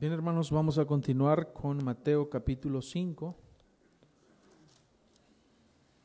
[0.00, 3.36] Bien, hermanos, vamos a continuar con Mateo capítulo 5,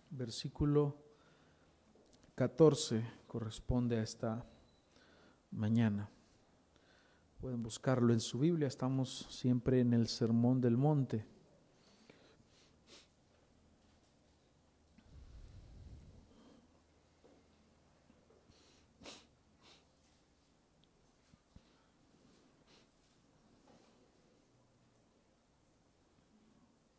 [0.10, 0.98] versículo
[2.36, 4.46] 14, corresponde a esta
[5.50, 6.10] mañana.
[7.40, 11.26] Pueden buscarlo en su Biblia, estamos siempre en el Sermón del Monte.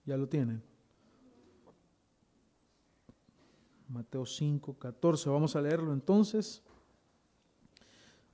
[0.07, 0.63] ¿Ya lo tienen?
[3.89, 5.29] Mateo 5, 14.
[5.29, 6.63] Vamos a leerlo entonces.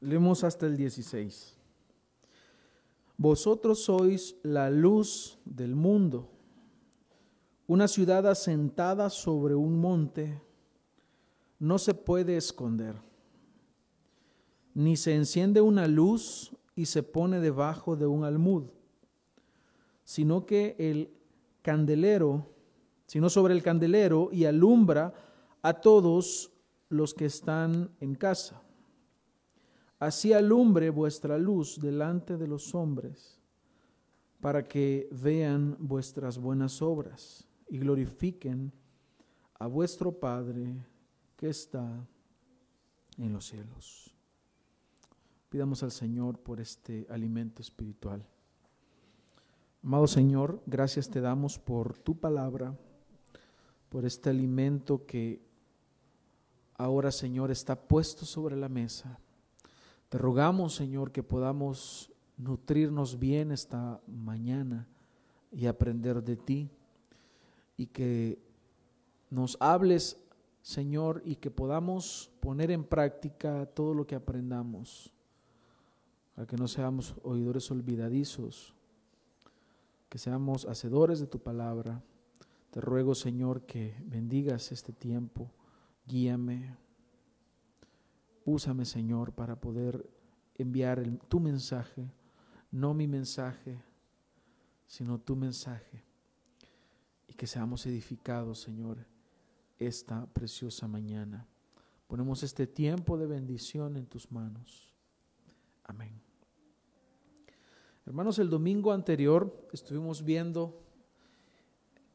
[0.01, 1.57] Leemos hasta el 16.
[3.17, 6.29] Vosotros sois la luz del mundo.
[7.67, 10.43] Una ciudad asentada sobre un monte
[11.59, 12.97] no se puede esconder.
[14.75, 18.65] Ni se enciende una luz y se pone debajo de un almud,
[20.05, 21.22] sino que el
[21.62, 22.47] candelero,
[23.06, 25.14] sino sobre el candelero y alumbra
[25.62, 26.53] a todos
[26.89, 28.62] los que están en casa.
[29.98, 33.39] Así alumbre vuestra luz delante de los hombres,
[34.41, 38.72] para que vean vuestras buenas obras y glorifiquen
[39.55, 40.84] a vuestro Padre
[41.37, 42.05] que está
[43.17, 44.12] en los cielos.
[45.48, 48.27] Pidamos al Señor por este alimento espiritual.
[49.84, 52.78] Amado Señor, gracias te damos por tu palabra,
[53.88, 55.42] por este alimento que
[56.77, 59.19] ahora, Señor, está puesto sobre la mesa.
[60.08, 64.86] Te rogamos, Señor, que podamos nutrirnos bien esta mañana
[65.50, 66.70] y aprender de ti
[67.77, 68.41] y que
[69.30, 70.16] nos hables,
[70.62, 75.12] Señor, y que podamos poner en práctica todo lo que aprendamos,
[76.36, 78.77] para que no seamos oidores olvidadizos
[80.13, 82.05] que seamos hacedores de tu palabra.
[82.71, 85.51] Te ruego, Señor, que bendigas este tiempo,
[86.06, 86.77] guíame,
[88.45, 90.06] úsame, Señor, para poder
[90.55, 92.12] enviar tu mensaje,
[92.71, 93.81] no mi mensaje,
[94.87, 96.05] sino tu mensaje,
[97.27, 99.06] y que seamos edificados, Señor,
[99.78, 101.49] esta preciosa mañana.
[102.06, 104.93] Ponemos este tiempo de bendición en tus manos.
[105.84, 106.31] Amén.
[108.05, 110.83] Hermanos, el domingo anterior estuvimos viendo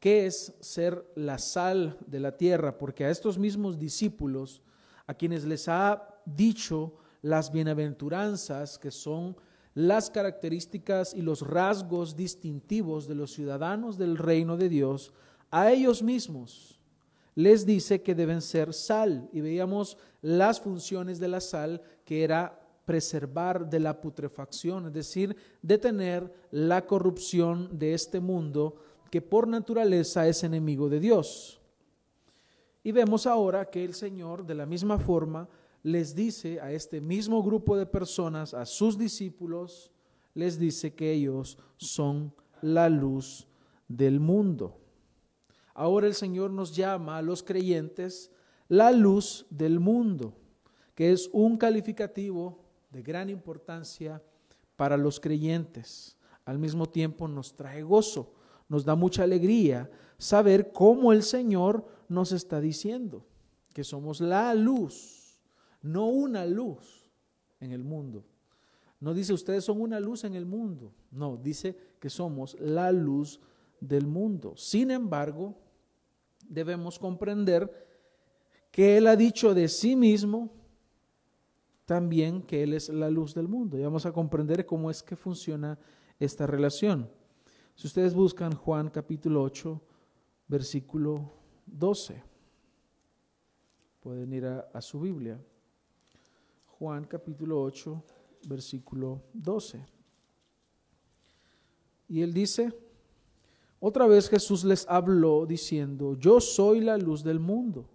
[0.02, 4.62] qué es ser la sal de la tierra, porque a estos mismos discípulos,
[5.06, 9.38] a quienes les ha dicho las bienaventuranzas, que son
[9.76, 15.14] las características y los rasgos distintivos de los ciudadanos del reino de Dios,
[15.52, 16.82] a ellos mismos
[17.34, 19.30] les dice que deben ser sal.
[19.32, 25.36] Y veíamos las funciones de la sal, que era preservar de la putrefacción, es decir,
[25.62, 28.78] detener la corrupción de este mundo
[29.12, 31.60] que por naturaleza es enemigo de Dios.
[32.84, 35.50] Y vemos ahora que el Señor de la misma forma
[35.84, 39.92] les dice a este mismo grupo de personas, a sus discípulos,
[40.34, 43.48] les dice que ellos son la luz
[43.90, 44.80] del mundo.
[45.74, 48.32] Ahora el Señor nos llama a los creyentes
[48.70, 50.38] la luz del mundo,
[50.96, 54.22] que es un calificativo de gran importancia
[54.76, 56.18] para los creyentes.
[56.46, 58.34] Al mismo tiempo nos trae gozo,
[58.70, 63.26] nos da mucha alegría saber cómo el Señor nos está diciendo
[63.74, 65.40] que somos la luz,
[65.82, 67.12] no una luz
[67.60, 68.24] en el mundo.
[69.00, 73.40] No dice ustedes son una luz en el mundo, no, dice que somos la luz
[73.80, 74.56] del mundo.
[74.58, 75.56] Sin embargo,
[76.48, 77.88] debemos comprender
[78.72, 80.57] que Él ha dicho de sí mismo
[81.88, 83.80] también que Él es la luz del mundo.
[83.80, 85.80] Y vamos a comprender cómo es que funciona
[86.20, 87.10] esta relación.
[87.76, 89.82] Si ustedes buscan Juan capítulo 8,
[90.50, 91.32] versículo
[91.66, 92.22] 12,
[94.02, 95.40] pueden ir a, su Biblia.
[96.78, 98.04] Juan capítulo 8,
[98.50, 99.86] versículo 12.
[102.10, 102.74] Y él dice,
[103.80, 107.90] otra vez Jesús les habló diciendo, yo soy la luz del mundo.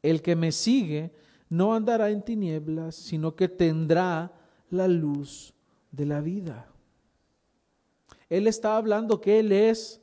[0.00, 1.12] El que me sigue
[1.52, 4.32] no andará en tinieblas, sino que tendrá
[4.70, 5.52] la luz
[5.90, 6.66] de la vida.
[8.30, 10.00] Él está hablando que Él es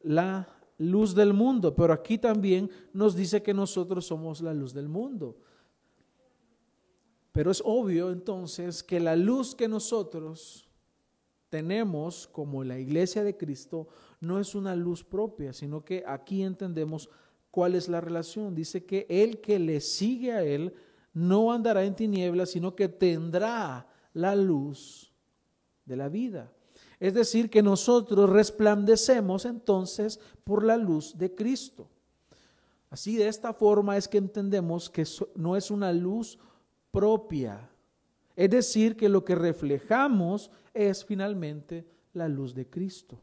[0.00, 0.48] la
[0.78, 5.36] luz del mundo, pero aquí también nos dice que nosotros somos la luz del mundo.
[7.32, 10.66] Pero es obvio entonces que la luz que nosotros
[11.50, 13.88] tenemos como la iglesia de Cristo
[14.18, 17.10] no es una luz propia, sino que aquí entendemos
[17.50, 18.54] ¿Cuál es la relación?
[18.54, 20.72] Dice que el que le sigue a él
[21.12, 25.12] no andará en tinieblas, sino que tendrá la luz
[25.84, 26.52] de la vida.
[27.00, 31.88] Es decir, que nosotros resplandecemos entonces por la luz de Cristo.
[32.90, 36.38] Así de esta forma es que entendemos que no es una luz
[36.90, 37.70] propia.
[38.36, 43.18] Es decir, que lo que reflejamos es finalmente la luz de Cristo.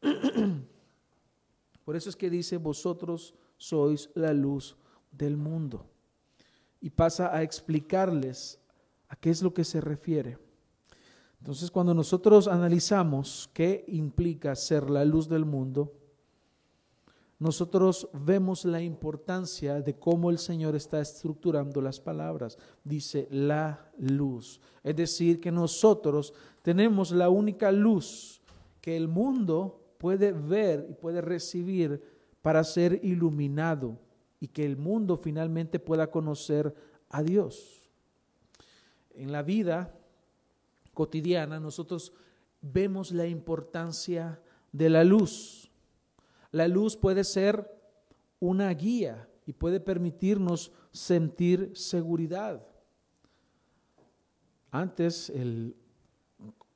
[1.84, 4.76] Por eso es que dice, vosotros sois la luz
[5.10, 5.86] del mundo.
[6.80, 8.58] Y pasa a explicarles
[9.08, 10.38] a qué es lo que se refiere.
[11.38, 15.92] Entonces, cuando nosotros analizamos qué implica ser la luz del mundo,
[17.42, 22.56] nosotros vemos la importancia de cómo el Señor está estructurando las palabras.
[22.84, 24.60] Dice la luz.
[24.84, 26.32] Es decir, que nosotros
[26.62, 28.40] tenemos la única luz
[28.80, 32.02] que el mundo puede ver y puede recibir
[32.42, 34.00] para ser iluminado
[34.40, 36.74] y que el mundo finalmente pueda conocer
[37.08, 37.88] a Dios.
[39.14, 39.94] En la vida
[40.92, 42.12] cotidiana nosotros
[42.60, 45.70] vemos la importancia de la luz.
[46.50, 47.70] La luz puede ser
[48.40, 52.66] una guía y puede permitirnos sentir seguridad.
[54.72, 55.76] Antes el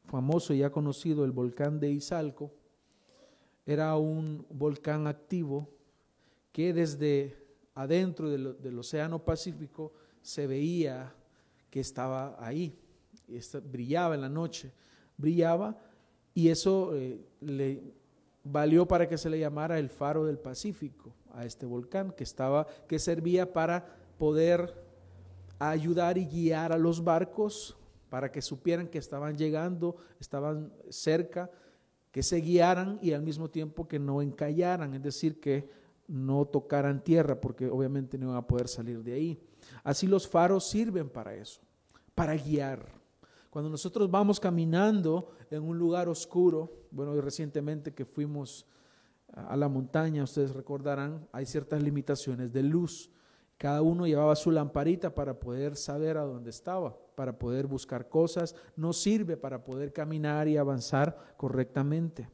[0.04, 2.52] famoso y ya conocido el volcán de Izalco
[3.66, 5.68] era un volcán activo
[6.52, 7.36] que desde
[7.74, 9.92] adentro del, Océano Pacífico
[10.22, 11.12] se veía
[11.68, 12.78] que estaba ahí,
[13.64, 14.72] brillaba en la noche,
[15.18, 15.76] brillaba
[16.32, 17.82] y eso eh, le
[18.44, 22.66] valió para que se le llamara el faro del Pacífico a este volcán que estaba
[22.88, 23.84] que servía para
[24.16, 24.72] poder
[25.58, 27.76] ayudar y guiar a los barcos
[28.08, 31.50] para que supieran que estaban llegando, estaban cerca,
[32.16, 35.68] que se guiaran y al mismo tiempo que no encallaran, es decir, que
[36.08, 39.38] no tocaran tierra porque obviamente no iban a poder salir de ahí.
[39.84, 41.60] Así los faros sirven para eso,
[42.14, 42.88] para guiar.
[43.50, 48.64] Cuando nosotros vamos caminando en un lugar oscuro, bueno, recientemente que fuimos
[49.34, 53.10] a la montaña, ustedes recordarán, hay ciertas limitaciones de luz.
[53.58, 58.54] Cada uno llevaba su lamparita para poder saber a dónde estaba, para poder buscar cosas.
[58.76, 62.28] No sirve para poder caminar y avanzar correctamente.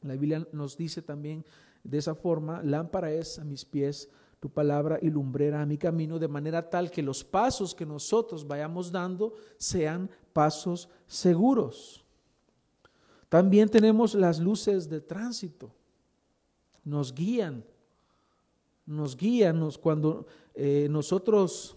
[0.00, 1.44] La Biblia nos dice también
[1.84, 4.08] de esa forma, lámpara es a mis pies
[4.40, 8.46] tu palabra y lumbrera a mi camino, de manera tal que los pasos que nosotros
[8.46, 12.04] vayamos dando sean pasos seguros.
[13.28, 15.74] También tenemos las luces de tránsito,
[16.84, 17.64] nos guían,
[18.84, 21.76] nos guían cuando eh, nosotros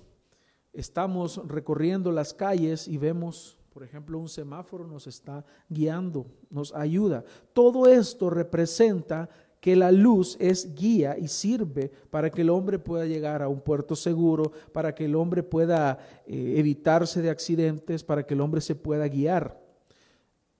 [0.74, 7.24] estamos recorriendo las calles y vemos, por ejemplo, un semáforo nos está guiando, nos ayuda.
[7.54, 9.30] Todo esto representa
[9.60, 13.60] que la luz es guía y sirve para que el hombre pueda llegar a un
[13.60, 18.62] puerto seguro, para que el hombre pueda eh, evitarse de accidentes, para que el hombre
[18.62, 19.62] se pueda guiar.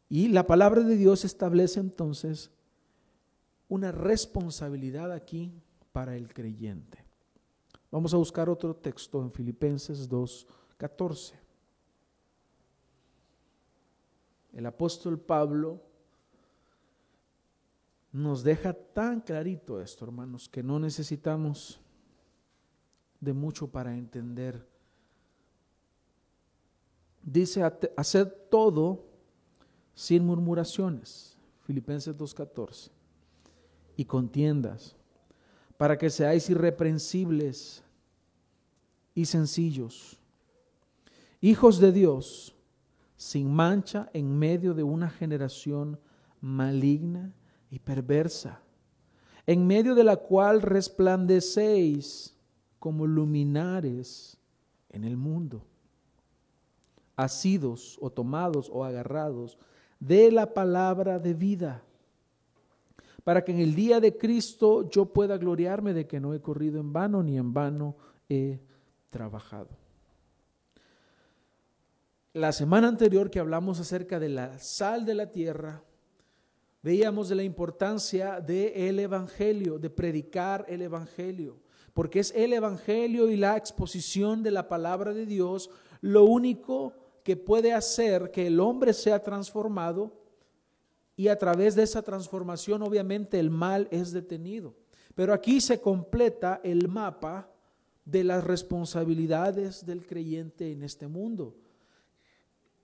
[0.10, 2.52] Y la palabra de Dios establece entonces
[3.70, 5.54] una responsabilidad aquí
[5.92, 6.99] para el creyente.
[7.92, 11.34] Vamos a buscar otro texto en Filipenses 2.14.
[14.54, 15.82] El apóstol Pablo
[18.12, 21.80] nos deja tan clarito esto, hermanos, que no necesitamos
[23.20, 24.68] de mucho para entender.
[27.22, 27.64] Dice,
[27.96, 29.06] haced todo
[29.94, 32.90] sin murmuraciones, Filipenses 2.14,
[33.98, 34.96] y contiendas,
[35.80, 37.82] para que seáis irreprensibles
[39.16, 40.20] y sencillos,
[41.40, 42.54] hijos de Dios,
[43.16, 45.98] sin mancha en medio de una generación
[46.42, 47.34] maligna
[47.72, 48.62] y perversa,
[49.48, 52.36] en medio de la cual resplandecéis
[52.78, 54.38] como luminares
[54.90, 55.64] en el mundo,
[57.16, 59.58] asidos o tomados o agarrados
[59.98, 61.86] de la palabra de vida,
[63.30, 66.80] para que en el día de Cristo yo pueda gloriarme de que no he corrido
[66.80, 67.96] en vano ni en vano
[68.28, 68.60] he
[69.12, 69.70] trabajado.
[72.34, 75.84] La semana anterior que hablamos acerca de la sal de la tierra,
[76.82, 81.60] veíamos de la importancia del el Evangelio, de predicar el Evangelio,
[81.94, 85.70] porque es el Evangelio y la exposición de la palabra de Dios
[86.02, 90.19] lo único que puede hacer que el hombre sea transformado
[91.20, 94.74] y a través de esa transformación obviamente el mal es detenido.
[95.16, 97.52] Pero aquí se completa el mapa
[98.06, 101.58] de las responsabilidades del creyente en este mundo.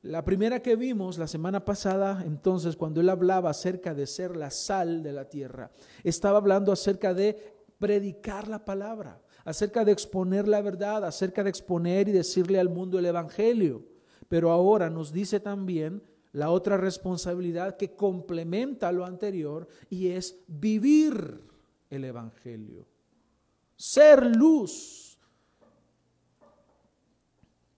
[0.02, 4.52] La primera que vimos la semana pasada, entonces, cuando él hablaba acerca de ser la
[4.52, 5.72] sal de la tierra,
[6.04, 12.10] estaba hablando acerca de predicar la palabra, acerca de exponer la verdad, acerca de exponer
[12.10, 13.86] y decirle al mundo el Evangelio.
[14.28, 16.04] Pero ahora nos dice también
[16.36, 21.40] la otra responsabilidad que complementa lo anterior y es vivir
[21.90, 22.86] el Evangelio,
[23.78, 25.18] ser luz.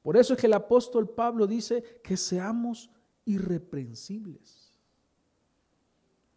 [0.02, 2.90] Por eso es que el apóstol Pablo dice que seamos
[3.26, 4.74] irreprensibles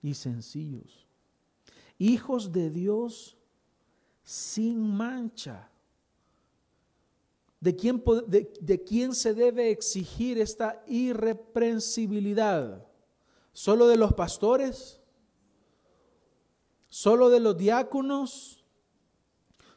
[0.02, 1.06] y sencillos,
[1.96, 3.38] hijos de Dios
[4.22, 5.69] sin mancha.
[7.60, 12.86] ¿De quién, de, quién, se debe exigir esta irreprensibilidad?
[13.52, 14.98] ¿Solo de los pastores?
[16.88, 18.64] ¿Solo de los diáconos?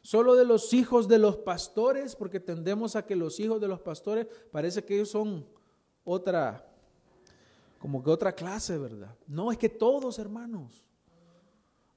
[0.00, 2.16] ¿Solo de los hijos de los pastores?
[2.16, 5.46] Porque tendemos a que los hijos de los pastores parece que ellos son
[6.04, 6.66] otra,
[7.78, 9.14] como que otra clase, ¿verdad?
[9.26, 10.82] No, es que todos, hermanos.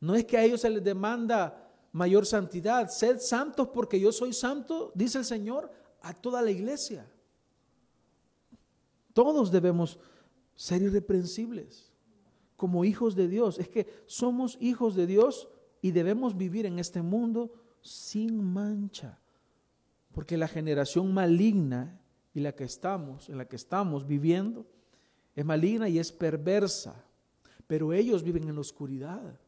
[0.01, 1.66] No es que a ellos se les demanda
[1.97, 2.89] mayor santidad.
[2.89, 7.09] Sed santos porque yo soy santo, dice el Señor, a toda la iglesia.
[9.13, 9.99] Todos debemos
[10.55, 11.91] ser irreprensibles
[12.55, 13.59] como hijos de Dios.
[13.59, 15.49] Es que somos hijos de Dios
[15.81, 17.51] y debemos vivir en este mundo
[17.81, 19.19] sin mancha.
[20.11, 21.99] Porque la generación maligna
[22.33, 24.65] y la que estamos, en la que estamos viviendo,
[25.35, 27.05] es maligna y es perversa.
[27.67, 29.39] Pero ellos viven en la oscuridad.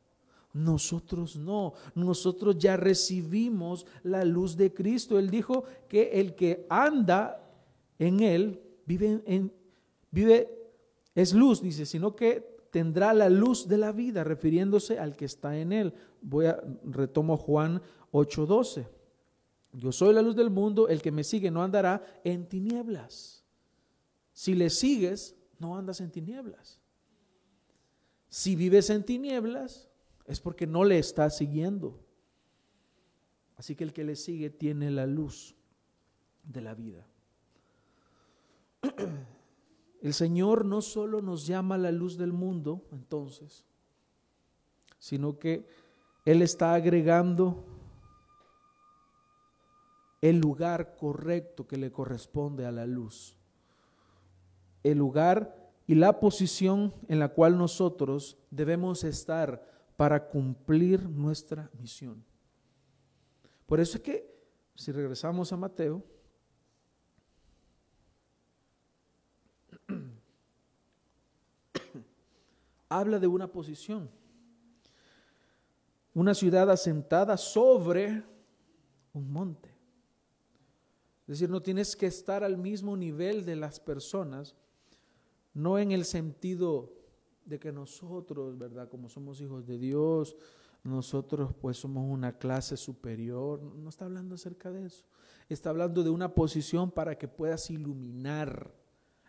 [0.59, 5.17] Nosotros no, nosotros ya recibimos la luz de Cristo.
[5.17, 7.49] Él dijo que el que anda
[7.97, 9.53] en Él vive, en,
[10.11, 10.49] vive
[11.15, 15.57] es luz, dice, sino que tendrá la luz de la vida, refiriéndose al que está
[15.57, 15.93] en Él.
[16.21, 18.85] Voy a, retomo Juan 8:12.
[19.71, 23.45] Yo soy la luz del mundo, el que me sigue no andará en tinieblas.
[24.33, 26.81] Si le sigues, no andas en tinieblas.
[28.27, 29.88] Si vives en tinieblas,
[30.29, 31.99] es porque no le está siguiendo.
[33.57, 35.55] Así que el que le sigue tiene la luz
[36.43, 37.05] de la vida.
[40.01, 43.65] El Señor no solo nos llama la luz del mundo, entonces,
[44.97, 45.67] sino que
[46.23, 47.65] Él está agregando
[50.21, 53.35] el lugar correcto que le corresponde a la luz.
[54.83, 59.68] El lugar y la posición en la cual nosotros debemos estar
[59.99, 62.23] para cumplir nuestra misión.
[63.65, 64.33] Por eso es que,
[64.73, 66.01] si regresamos a Mateo,
[72.87, 74.09] habla de una posición,
[76.13, 78.23] una ciudad asentada sobre
[79.11, 79.67] un monte.
[81.27, 84.55] Es decir, no tienes que estar al mismo nivel de las personas,
[85.53, 86.98] no en el sentido
[87.49, 88.87] de que nosotros, ¿verdad?
[88.87, 90.35] Como somos hijos de Dios,
[90.83, 93.61] nosotros pues somos una clase superior.
[93.61, 95.03] No está hablando acerca de eso.
[95.49, 98.71] Está hablando de una posición para que puedas iluminar.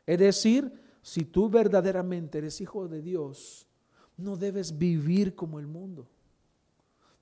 [0.06, 0.70] Es decir,
[1.02, 3.66] si tú verdaderamente eres hijo de Dios,
[4.18, 6.06] no debes vivir como el mundo.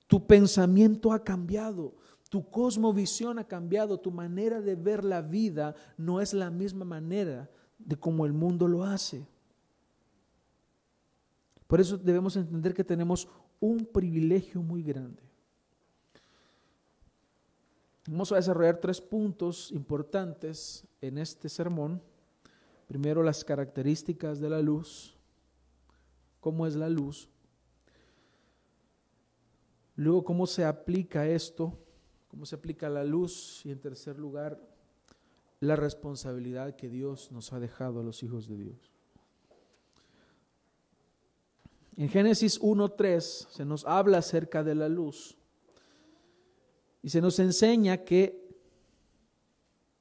[0.07, 1.93] Tu pensamiento ha cambiado,
[2.29, 7.49] tu cosmovisión ha cambiado, tu manera de ver la vida no es la misma manera
[7.77, 9.25] de como el mundo lo hace.
[11.69, 13.27] Por eso debemos entender que tenemos
[13.59, 15.21] un privilegio muy grande.
[18.07, 22.01] Vamos a desarrollar tres puntos importantes en este sermón.
[22.87, 25.15] Primero, las características de la luz,
[26.39, 27.29] cómo es la luz.
[29.95, 31.77] Luego, cómo se aplica esto,
[32.29, 33.63] cómo se aplica la luz.
[33.63, 34.59] Y en tercer lugar,
[35.59, 38.98] la responsabilidad que Dios nos ha dejado a los hijos de Dios.
[41.99, 45.35] En Génesis 1.3 se nos habla acerca de la luz
[47.03, 48.41] y se nos enseña que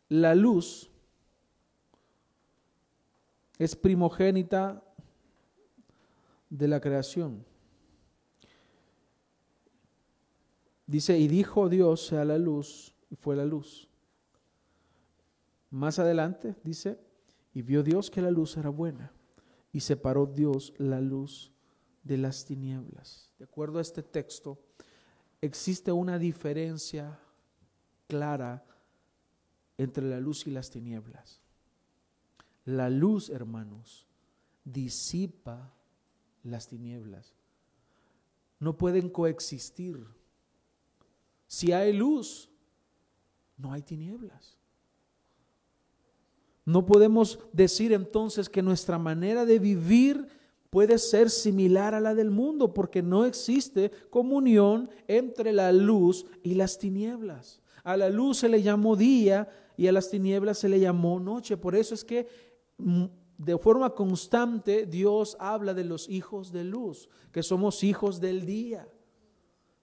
[0.09, 0.93] la luz
[3.59, 4.81] es primogénita
[6.49, 7.45] de la creación.
[10.87, 13.89] Dice, y dijo Dios sea la luz, y fue la luz.
[15.71, 17.01] Más adelante dice,
[17.53, 19.13] y vio Dios que la luz era buena,
[19.73, 21.51] y separó Dios la luz
[22.09, 23.31] de las tinieblas.
[23.39, 24.59] De acuerdo a este texto,
[25.43, 27.21] existe una diferencia
[28.07, 28.65] clara
[29.77, 31.43] entre la luz y las tinieblas.
[32.65, 34.07] La luz, hermanos,
[34.65, 35.71] disipa
[36.43, 37.35] las tinieblas.
[38.59, 40.03] No pueden coexistir.
[41.47, 42.49] Si hay luz,
[43.59, 44.57] no hay tinieblas.
[46.65, 50.38] No podemos decir entonces que nuestra manera de vivir
[50.71, 56.55] puede ser similar a la del mundo porque no existe comunión entre la luz y
[56.55, 57.61] las tinieblas.
[57.85, 61.57] A la luz se le llamó día y a las tinieblas se le llamó noche.
[61.57, 62.27] Por eso es que
[62.77, 63.05] mm,
[63.39, 68.87] de forma constante Dios habla de los hijos de luz, que somos hijos del día.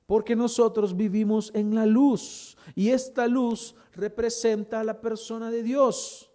[0.05, 6.29] Porque nosotros vivimos en la luz y esta luz representa a la persona de Dios.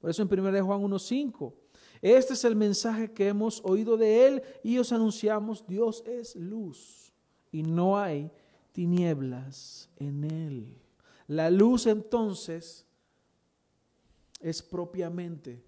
[0.00, 1.54] Por eso en 1 Juan 1.5,
[2.02, 7.12] este es el mensaje que hemos oído de Él y os anunciamos, Dios es luz
[7.52, 8.30] y no hay
[8.72, 10.78] tinieblas en Él.
[11.26, 12.86] La luz entonces
[14.40, 15.62] es propiamente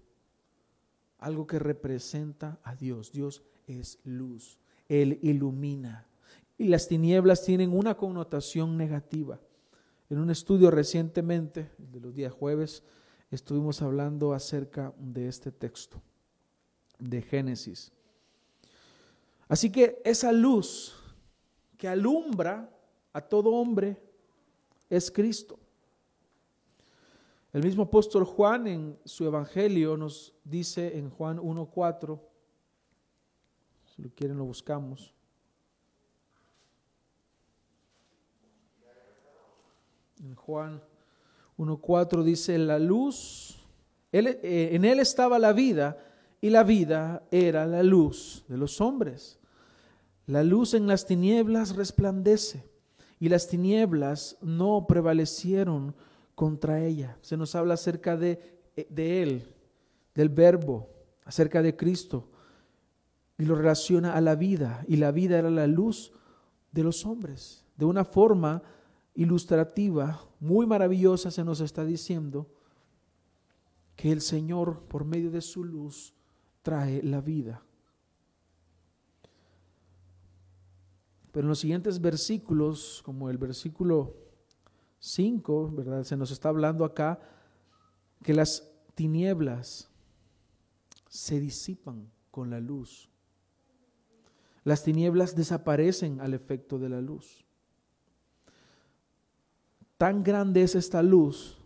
[1.19, 3.11] algo que representa a Dios.
[3.11, 4.59] Dios es luz,
[4.89, 6.07] Él ilumina.
[6.57, 9.39] Y las tinieblas tienen una connotación negativa.
[10.09, 12.83] En un estudio recientemente, de los días jueves,
[13.29, 16.01] estuvimos hablando acerca de este texto
[17.09, 17.91] de Génesis.
[19.47, 20.95] Así que esa luz
[21.77, 22.69] que alumbra
[23.11, 24.01] a todo hombre
[24.89, 25.59] es Cristo.
[27.51, 32.19] El mismo apóstol Juan en su evangelio nos dice en Juan 1.4,
[33.95, 35.13] si lo quieren lo buscamos.
[40.19, 40.81] En Juan
[41.57, 43.59] 1.4 dice, la luz,
[44.11, 46.12] eh, en él estaba la vida
[46.43, 49.39] y la vida era la luz de los hombres.
[50.25, 52.69] La luz en las tinieblas resplandece
[53.17, 55.95] y las tinieblas no prevalecieron
[56.35, 57.17] contra ella.
[57.21, 58.59] Se nos habla acerca de,
[58.89, 59.55] de Él,
[60.13, 60.89] del Verbo,
[61.23, 62.29] acerca de Cristo,
[63.37, 66.11] y lo relaciona a la vida, y la vida era la luz
[66.73, 67.63] de los hombres.
[67.77, 68.61] De una forma
[69.15, 72.49] ilustrativa, muy maravillosa, se nos está diciendo
[73.95, 76.13] que el Señor, por medio de su luz,
[76.63, 77.61] trae la vida.
[81.31, 84.15] Pero en los siguientes versículos, como el versículo
[84.99, 86.03] 5, ¿verdad?
[86.03, 87.19] Se nos está hablando acá
[88.23, 89.89] que las tinieblas
[91.09, 93.09] se disipan con la luz.
[94.63, 97.45] Las tinieblas desaparecen al efecto de la luz.
[99.97, 101.57] Tan grande es esta luz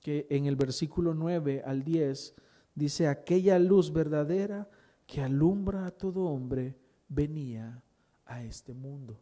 [0.00, 2.34] que en el versículo 9 al 10
[2.78, 4.68] dice, aquella luz verdadera
[5.06, 6.76] que alumbra a todo hombre
[7.08, 7.82] venía
[8.24, 9.20] a este mundo.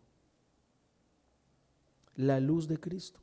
[2.16, 3.20] La luz de Cristo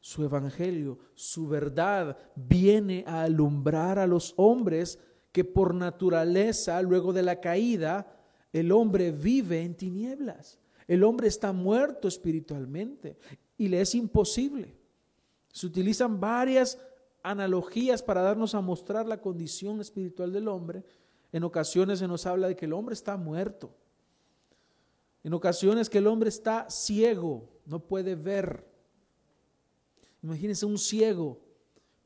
[0.00, 4.98] su evangelio, su verdad, viene a alumbrar a los hombres
[5.30, 8.16] que por naturaleza, luego de la caída,
[8.52, 10.58] el hombre vive en tinieblas.
[10.88, 13.16] El hombre está muerto espiritualmente
[13.56, 14.74] y le es imposible.
[15.52, 16.78] Se utilizan varias
[17.22, 20.84] analogías para darnos a mostrar la condición espiritual del hombre.
[21.32, 23.74] En ocasiones se nos habla de que el hombre está muerto.
[25.22, 28.66] En ocasiones que el hombre está ciego, no puede ver.
[30.22, 31.40] Imagínense un ciego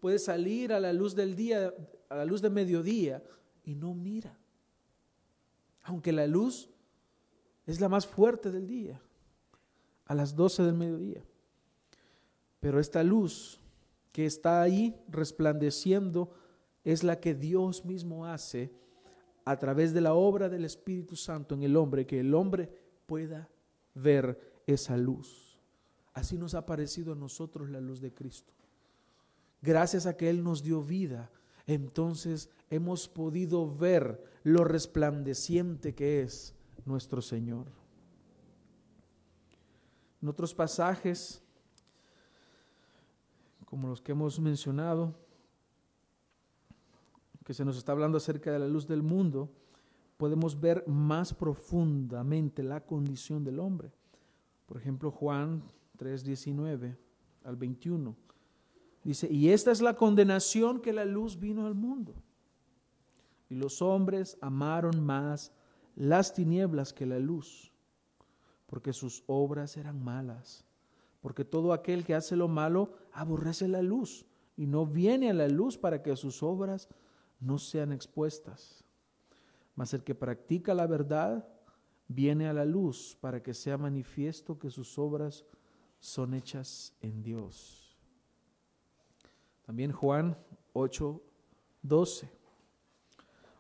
[0.05, 1.73] puede salir a la luz del día,
[2.11, 3.25] a la luz de mediodía
[3.65, 4.39] y no mira.
[5.83, 6.69] Aunque la luz
[7.65, 9.01] es la más fuerte del día,
[10.05, 11.25] a las 12 del mediodía.
[12.61, 13.59] Pero esta luz
[14.15, 16.31] que está ahí resplandeciendo
[16.85, 18.73] es la que Dios mismo hace
[19.45, 22.71] a través de la obra del Espíritu Santo en el hombre, que el hombre
[23.07, 23.51] pueda
[23.93, 25.59] ver esa luz.
[26.13, 28.53] Así nos ha parecido a nosotros la luz de Cristo.
[29.61, 31.33] Gracias a que Él nos dio vida,
[31.67, 37.67] entonces hemos podido ver lo resplandeciente que es nuestro Señor.
[40.23, 41.44] En otros pasajes,
[43.75, 45.17] como los que hemos mencionado,
[47.45, 49.51] que se nos está hablando acerca de la luz del mundo,
[50.17, 53.91] podemos ver más profundamente la condición del hombre.
[54.67, 55.65] Por ejemplo, Juan
[55.99, 56.97] 3.19
[57.43, 58.15] al 21.
[59.03, 62.15] Dice, y esta es la condenación que la luz vino al mundo.
[63.49, 65.51] Y los hombres amaron más
[65.97, 67.73] las tinieblas que la luz,
[68.67, 70.65] porque sus obras eran malas.
[71.25, 74.27] Porque todo aquel que hace lo malo aborrece la luz
[74.59, 76.87] y no viene a la luz para que sus obras
[77.41, 78.85] no sean expuestas.
[79.75, 81.49] Mas el que practica la verdad
[82.09, 85.47] viene a la luz para que sea manifiesto que sus obras
[85.99, 87.97] son hechas en Dios.
[89.65, 90.37] También Juan
[90.75, 91.23] 8,
[91.81, 92.31] 12.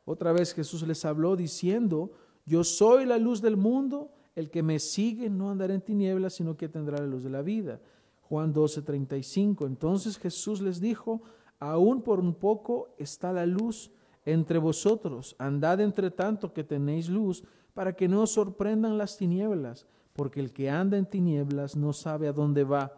[0.04, 2.12] Otra vez Jesús les habló diciendo,
[2.44, 6.56] yo soy la luz del mundo, el que me sigue no andará en tinieblas, sino
[6.56, 7.80] que tendrá la luz de la vida.
[8.22, 9.66] Juan 12, 35.
[9.66, 11.22] Entonces Jesús les dijo,
[11.58, 13.90] aún por un poco está la luz
[14.24, 17.44] entre vosotros, andad entre tanto que tenéis luz,
[17.74, 22.28] para que no os sorprendan las tinieblas, porque el que anda en tinieblas no sabe
[22.28, 22.92] a dónde va.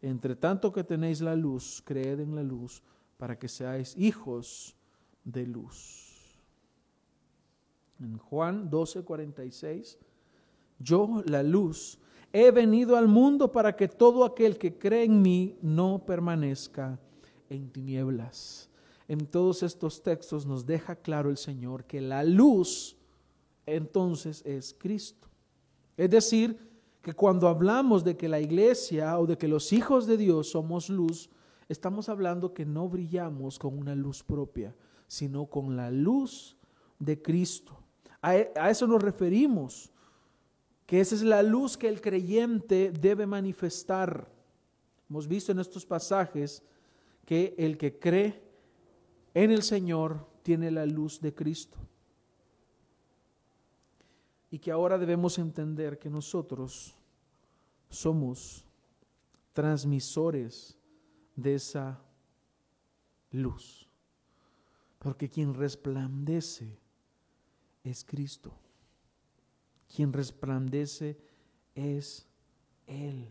[0.00, 2.82] Entre tanto que tenéis la luz, creed en la luz,
[3.18, 4.74] para que seáis hijos
[5.22, 6.40] de luz.
[8.00, 9.98] En Juan 12, 46,
[10.82, 11.98] yo, la luz,
[12.32, 16.98] he venido al mundo para que todo aquel que cree en mí no permanezca
[17.48, 18.68] en tinieblas.
[19.08, 22.96] En todos estos textos nos deja claro el Señor que la luz
[23.66, 25.28] entonces es Cristo.
[25.96, 26.58] Es decir,
[27.02, 30.88] que cuando hablamos de que la iglesia o de que los hijos de Dios somos
[30.88, 31.28] luz,
[31.68, 34.74] estamos hablando que no brillamos con una luz propia,
[35.08, 36.56] sino con la luz
[36.98, 37.76] de Cristo.
[38.22, 39.91] A, eso nos referimos,
[40.86, 44.28] que esa es la luz que el creyente debe manifestar.
[45.08, 46.62] Hemos visto en estos pasajes
[47.24, 48.42] que el que cree
[49.34, 51.78] en el Señor tiene la luz de Cristo
[54.50, 56.94] y que ahora debemos entender que nosotros
[57.88, 58.66] somos
[59.54, 60.76] transmisores
[61.34, 61.98] de esa
[63.30, 63.88] luz.
[64.98, 66.78] Porque quien resplandece
[67.82, 68.52] es Cristo.
[69.94, 71.18] Quien resplandece
[71.74, 72.26] es
[72.86, 73.30] Él.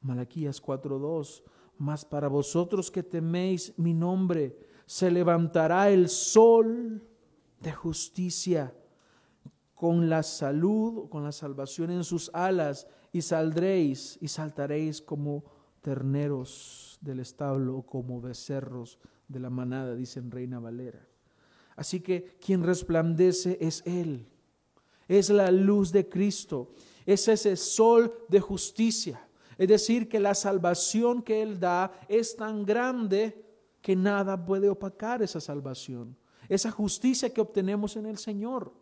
[0.00, 1.42] Malaquías 4:2,
[1.78, 7.02] mas para vosotros que teméis mi nombre, se levantará el sol
[7.60, 8.74] de justicia
[9.74, 15.44] con la salud, con la salvación en sus alas, y saldréis y saltaréis como
[15.82, 18.98] terneros del establo, como becerros
[19.28, 21.06] de la manada, dice en Reina Valera.
[21.74, 24.28] Así que quien resplandece es Él,
[25.08, 26.72] es la luz de Cristo,
[27.04, 29.28] es ese sol de justicia.
[29.58, 33.44] Es decir, que la salvación que Él da es tan grande
[33.80, 36.16] que nada puede opacar esa salvación,
[36.48, 38.72] esa justicia que obtenemos en el Señor.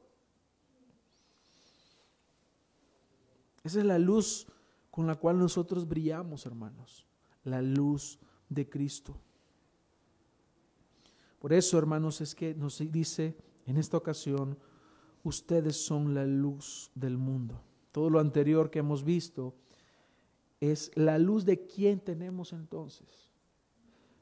[3.62, 4.46] Esa es la luz
[4.90, 7.06] con la cual nosotros brillamos, hermanos,
[7.44, 9.16] la luz de Cristo.
[11.38, 14.58] Por eso, hermanos, es que nos dice en esta ocasión,
[15.24, 17.60] ustedes son la luz del mundo.
[17.90, 19.56] Todo lo anterior que hemos visto
[20.60, 23.08] es la luz de quién tenemos entonces.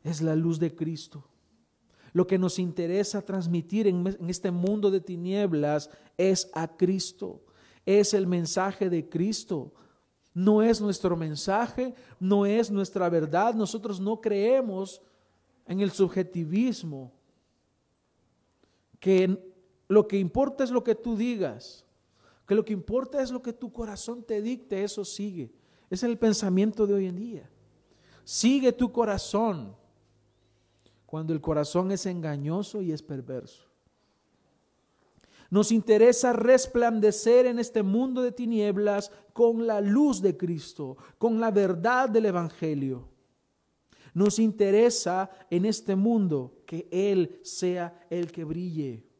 [0.03, 1.25] Es la luz de Cristo.
[2.15, 7.43] Lo que nos interesa transmitir en, este mundo de tinieblas es a Cristo
[7.85, 9.73] es el mensaje de Cristo.
[10.35, 13.55] No es nuestro mensaje, no es nuestra verdad.
[13.55, 15.03] Nosotros no creemos
[15.67, 17.13] en el subjetivismo,
[18.99, 19.52] que
[19.93, 21.85] lo que importa es lo que tú digas,
[22.47, 25.53] que lo que importa es lo que tu corazón te dicte, eso sigue.
[25.91, 27.51] Es el pensamiento de hoy en día.
[28.25, 29.77] Sigue tu corazón
[31.05, 33.65] cuando el corazón es engañoso y es perverso.
[35.51, 41.51] Nos interesa resplandecer en este mundo de tinieblas con la luz de Cristo, con la
[41.51, 43.11] verdad del Evangelio.
[44.15, 49.12] Nos interesa en este mundo que Él sea el que brille.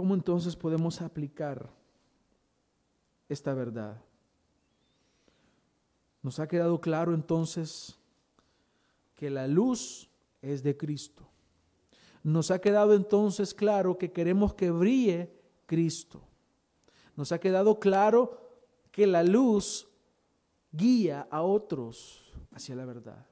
[0.00, 1.68] ¿Cómo entonces podemos aplicar
[3.28, 4.02] esta verdad?
[6.22, 7.98] Nos ha quedado claro entonces
[9.14, 10.08] que la luz
[10.40, 11.28] es de Cristo
[12.22, 15.30] nos ha quedado entonces claro que queremos que brille
[15.66, 16.22] Cristo.
[17.14, 18.38] Nos ha quedado claro
[18.90, 19.86] que la luz
[20.72, 23.26] guía a otros hacia la verdad.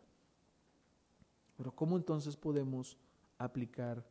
[1.56, 2.98] Pero ¿cómo entonces podemos
[3.38, 4.04] aplicar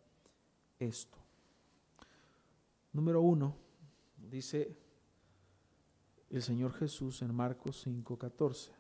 [0.80, 1.27] esto?
[2.98, 3.56] Número uno,
[4.18, 4.76] dice
[6.32, 8.72] el Señor Jesús en Marcos 5:14.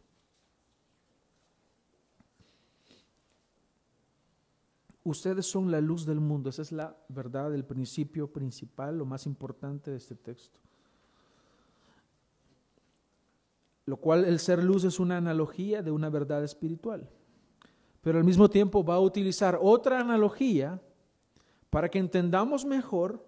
[5.03, 6.49] Ustedes son la luz del mundo.
[6.49, 10.59] Esa es la verdad, el principio principal, lo más importante de este texto.
[13.85, 17.07] Lo cual el ser luz es una analogía de una verdad espiritual.
[18.01, 20.81] Pero al mismo tiempo va a utilizar otra analogía
[21.69, 23.26] para que entendamos mejor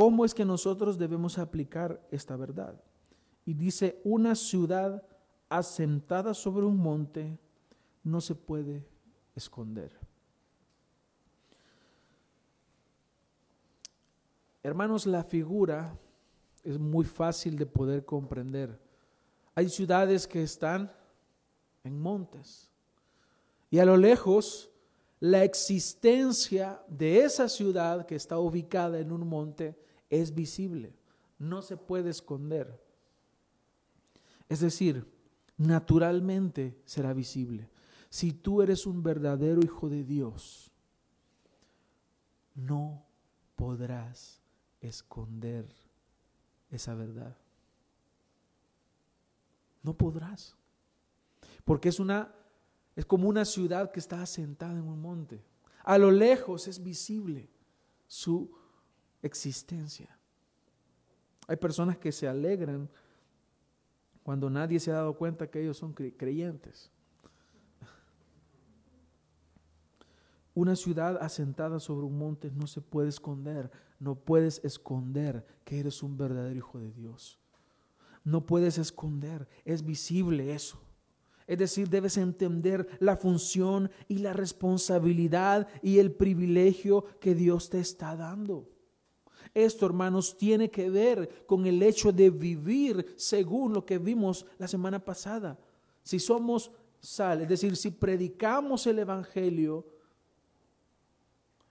[0.00, 2.74] cómo es que nosotros debemos aplicar esta verdad.
[3.44, 5.06] Y dice, una ciudad
[5.50, 7.38] asentada sobre un monte
[8.02, 8.82] no se puede
[9.36, 9.92] esconder.
[14.62, 15.94] Hermanos, la figura
[16.64, 18.80] es muy fácil de poder comprender.
[19.54, 20.90] Hay ciudades que están
[21.84, 22.70] en montes
[23.68, 24.70] y a lo lejos
[25.18, 30.94] la existencia de esa ciudad que está ubicada en un monte es visible,
[31.38, 32.78] no se puede esconder.
[34.48, 35.06] Es decir,
[35.56, 37.70] naturalmente será visible.
[38.10, 40.72] Si tú eres un verdadero hijo de Dios,
[42.54, 43.06] no
[43.54, 44.42] podrás
[44.80, 45.72] esconder
[46.70, 47.36] esa verdad.
[49.82, 50.56] No podrás.
[51.64, 52.34] Porque es una
[52.96, 55.42] Es como una ciudad que está asentada en un monte.
[55.84, 57.48] A lo lejos es visible
[58.08, 58.50] su
[59.22, 60.08] existencia.
[61.46, 62.88] Hay personas que se alegran
[64.22, 66.90] cuando nadie se ha dado cuenta que ellos son creyentes.
[70.54, 73.70] Una ciudad asentada sobre un monte no se puede esconder.
[73.98, 77.38] No puedes esconder que eres un verdadero hijo de Dios.
[78.24, 79.48] No puedes esconder.
[79.64, 80.80] Es visible eso.
[81.46, 87.80] Es decir, debes entender la función y la responsabilidad y el privilegio que Dios te
[87.80, 88.68] está dando.
[89.54, 94.68] Esto, hermanos, tiene que ver con el hecho de vivir según lo que vimos la
[94.68, 95.58] semana pasada.
[96.02, 99.84] Si somos sal, es decir, si predicamos el Evangelio,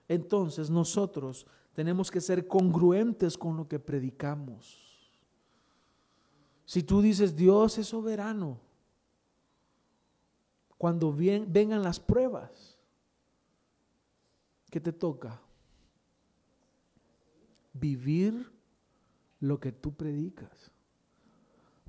[0.08, 4.90] entonces nosotros tenemos que ser congruentes con lo que predicamos.
[6.66, 8.60] Si tú dices Dios es soberano,
[10.76, 12.78] cuando vengan las pruebas,
[14.70, 15.40] ¿qué te toca?
[17.80, 18.52] Vivir
[19.40, 20.70] lo que tú predicas.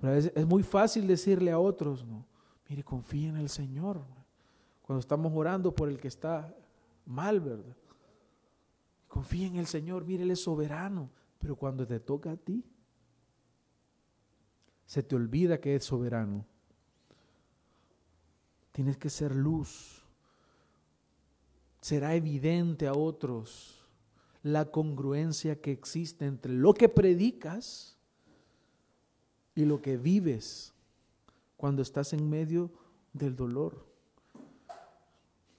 [0.02, 2.26] es, muy fácil decirle a otros, ¿no?
[2.70, 4.02] Mire, confía en el Señor.
[4.82, 6.56] Cuando estamos orando por el que está
[7.06, 7.76] mal, ¿verdad?
[9.08, 11.10] Confía en el Señor, mire, Él es soberano.
[11.38, 12.64] Pero cuando te toca a ti,
[14.86, 16.46] se te olvida que es soberano.
[18.72, 20.06] Tienes que ser luz.
[21.82, 23.81] Será evidente a otros
[24.44, 27.98] la congruencia que existe entre lo que predicas
[29.56, 30.74] y lo que vives
[31.58, 32.72] cuando estás en medio
[33.14, 33.86] del dolor.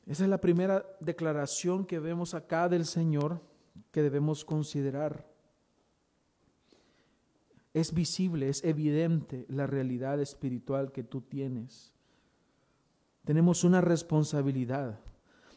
[0.06, 3.40] Esa es la primera declaración que vemos acá del Señor
[3.92, 5.30] que debemos considerar.
[7.72, 11.92] Es visible, es evidente la realidad espiritual que tú tienes.
[13.24, 14.98] Tenemos una responsabilidad.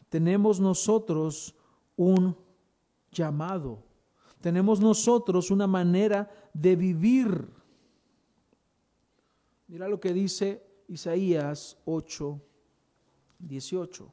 [0.08, 1.56] Tenemos nosotros
[1.96, 2.36] un
[3.16, 3.82] llamado.
[4.40, 7.48] Tenemos nosotros una manera de vivir.
[9.68, 12.40] Mira lo que dice Isaías 8,
[13.38, 14.12] 18.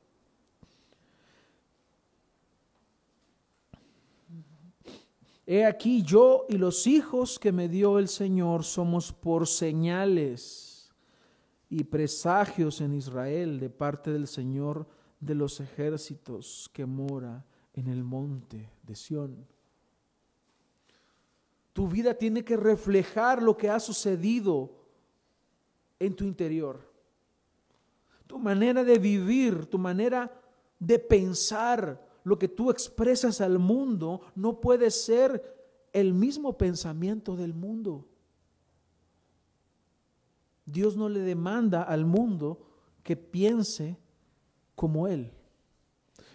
[5.45, 10.89] He aquí yo y los hijos que me dio el Señor somos por señales
[11.69, 14.87] y presagios en Israel de parte del Señor
[15.19, 19.45] de los ejércitos que mora en el monte de Sión.
[21.73, 24.71] Tu vida tiene que reflejar lo que ha sucedido
[25.99, 26.79] en tu interior.
[28.27, 30.31] Tu manera de vivir, tu manera
[30.79, 35.53] de pensar, lo que tú expresas al mundo no puede ser
[35.91, 38.07] el mismo pensamiento del mundo.
[40.65, 42.65] Dios no le demanda al mundo
[43.03, 43.97] que piense
[44.75, 45.31] como Él,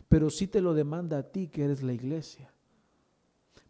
[0.08, 2.52] pero sí te lo demanda a ti que eres la iglesia.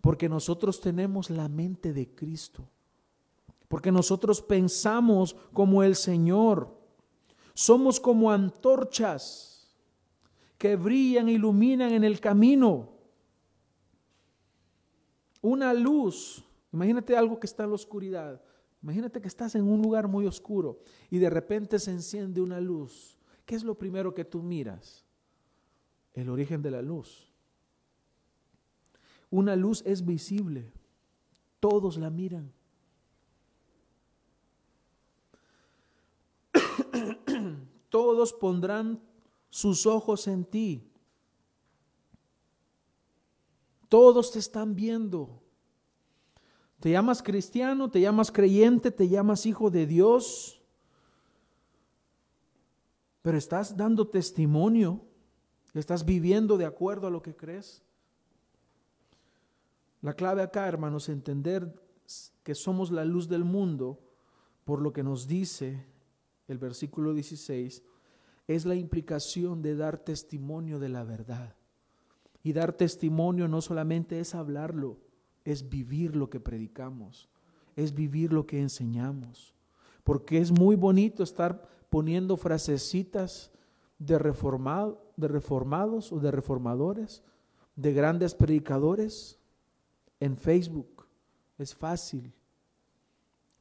[0.00, 2.68] Porque nosotros tenemos la mente de Cristo,
[3.66, 6.76] porque nosotros pensamos como el Señor,
[7.54, 9.74] somos como antorchas
[10.56, 12.90] que brillan, iluminan en el camino.
[15.40, 16.44] Una luz.
[16.72, 18.42] Imagínate algo que está en la oscuridad.
[18.82, 23.18] Imagínate que estás en un lugar muy oscuro y de repente se enciende una luz.
[23.44, 25.07] ¿Qué es lo primero que tú miras?
[26.18, 27.28] El origen de la luz.
[29.30, 30.72] Una luz es visible.
[31.60, 32.52] Todos la miran.
[37.88, 39.00] Todos pondrán
[39.48, 40.90] sus ojos en ti.
[43.88, 45.40] Todos te están viendo.
[46.80, 50.60] Te llamas cristiano, te llamas creyente, te llamas hijo de Dios,
[53.22, 55.07] pero estás dando testimonio,
[55.80, 57.82] estás viviendo de acuerdo a lo que crees.
[60.00, 61.74] La clave acá, hermanos, entender
[62.42, 63.98] que somos la luz del mundo
[64.64, 65.86] por lo que nos dice
[66.46, 67.82] el versículo 16
[68.46, 71.54] es la implicación de dar testimonio de la verdad.
[72.42, 74.98] Y dar testimonio no solamente es hablarlo,
[75.44, 77.28] es vivir lo que predicamos,
[77.76, 79.54] es vivir lo que enseñamos.
[80.04, 83.50] Porque es muy bonito estar poniendo frasecitas
[83.98, 87.22] de, reformado, de reformados o de reformadores,
[87.76, 89.38] de grandes predicadores
[90.20, 91.06] en Facebook.
[91.58, 92.32] Es fácil.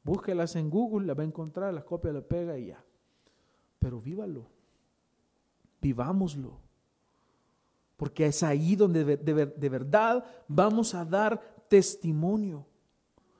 [0.03, 2.83] Búsquelas en Google, la va a encontrar, las copia, la pega y ya.
[3.79, 4.57] Pero vívalo
[5.81, 6.59] vivámoslo.
[7.95, 12.65] Porque es ahí donde de, verdad vamos a dar testimonio.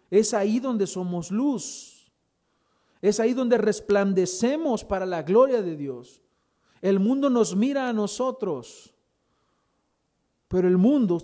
[0.09, 2.11] Es ahí donde somos luz.
[3.01, 6.21] Es ahí donde resplandecemos para la gloria de Dios.
[6.81, 8.93] El mundo nos mira a nosotros,
[10.47, 11.23] pero el mundo,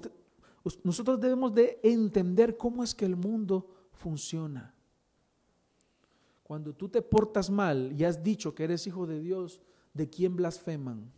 [0.83, 4.73] nosotros debemos de entender cómo es que el mundo funciona.
[6.43, 9.61] Cuando tú te portas mal y has dicho que eres hijo de Dios,
[9.93, 11.11] ¿de quién blasfeman?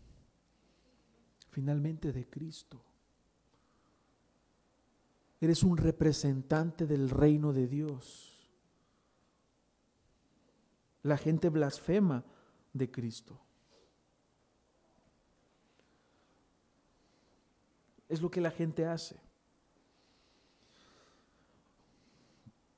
[1.50, 2.82] Finalmente de Cristo.
[5.42, 8.50] Eres un representante del reino de Dios.
[11.04, 12.24] La gente blasfema
[12.74, 13.40] de Cristo.
[18.08, 19.16] Es lo que la gente hace.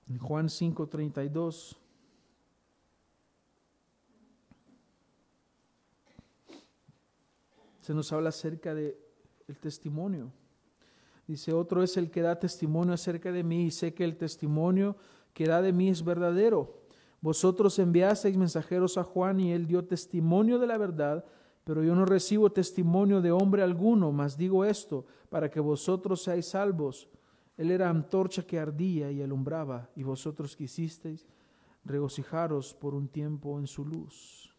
[0.10, 1.76] En Juan 5:32
[7.82, 8.98] se nos habla acerca del
[9.48, 10.32] el testimonio.
[11.28, 14.96] Dice, otro es el que da testimonio acerca de mí y sé que el testimonio
[15.34, 16.82] que da de mí es verdadero.
[17.20, 21.26] Vosotros enviasteis mensajeros a Juan y él dio testimonio de la verdad,
[21.68, 26.46] pero yo no recibo testimonio de hombre alguno, mas digo esto, para que vosotros seáis
[26.46, 27.10] salvos.
[27.58, 31.28] Él era antorcha que ardía y alumbraba, y vosotros quisisteis
[31.84, 34.56] regocijaros por un tiempo en su luz.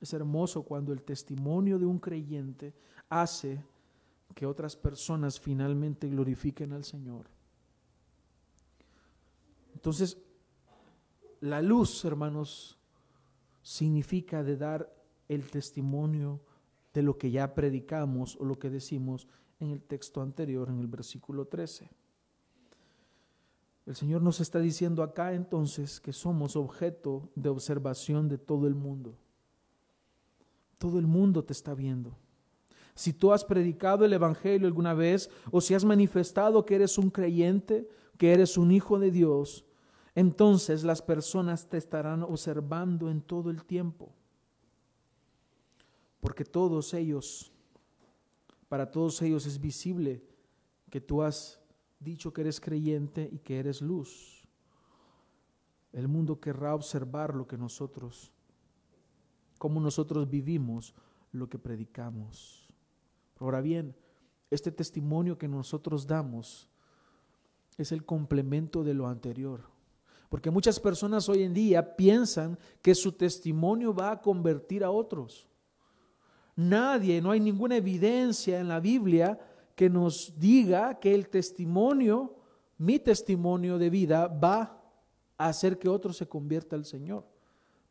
[0.00, 2.76] Es hermoso cuando el testimonio de un creyente
[3.08, 3.64] hace
[4.32, 7.26] que otras personas finalmente glorifiquen al Señor.
[9.74, 10.16] Entonces,
[11.40, 12.78] la luz, hermanos,
[13.62, 14.95] significa de dar
[15.28, 16.40] el testimonio
[16.94, 19.28] de lo que ya predicamos o lo que decimos
[19.60, 21.90] en el texto anterior, en el versículo 13.
[23.86, 28.74] El Señor nos está diciendo acá entonces que somos objeto de observación de todo el
[28.74, 29.14] mundo.
[30.78, 32.16] Todo el mundo te está viendo.
[32.94, 37.10] Si tú has predicado el Evangelio alguna vez o si has manifestado que eres un
[37.10, 39.64] creyente, que eres un hijo de Dios,
[40.14, 44.14] entonces las personas te estarán observando en todo el tiempo.
[46.26, 47.52] Porque todos ellos,
[48.68, 50.24] para todos ellos es visible
[50.90, 51.60] que tú has
[52.00, 54.42] dicho que eres creyente y que eres luz.
[55.92, 58.32] El mundo querrá observar lo que nosotros
[59.58, 60.94] cómo nosotros vivimos
[61.32, 62.68] lo que predicamos.
[63.38, 63.94] Ahora bien,
[64.50, 66.68] este testimonio que nosotros damos
[67.78, 69.62] es el complemento de lo anterior.
[70.28, 75.48] Porque muchas personas hoy en día piensan que su testimonio va a convertir a otros.
[76.56, 79.38] Nadie, no hay ninguna evidencia en la Biblia
[79.74, 82.34] que nos diga que el testimonio,
[82.78, 84.82] mi testimonio de vida, va
[85.38, 87.24] a hacer que otro se convierta al Señor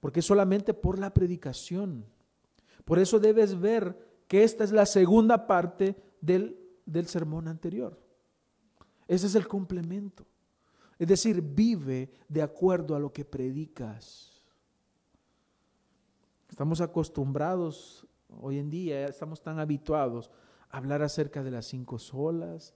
[0.05, 2.05] porque es solamente por la predicación.
[2.83, 3.97] Por eso debes ver
[4.27, 7.99] que esta es la segunda parte del, del sermón anterior.
[9.07, 10.23] Ese es el complemento.
[10.99, 14.43] Es decir, vive de acuerdo a lo que predicas.
[16.51, 18.04] Estamos acostumbrados
[18.41, 20.31] hoy en día, estamos tan habituados
[20.69, 22.73] a hablar acerca de las cinco solas,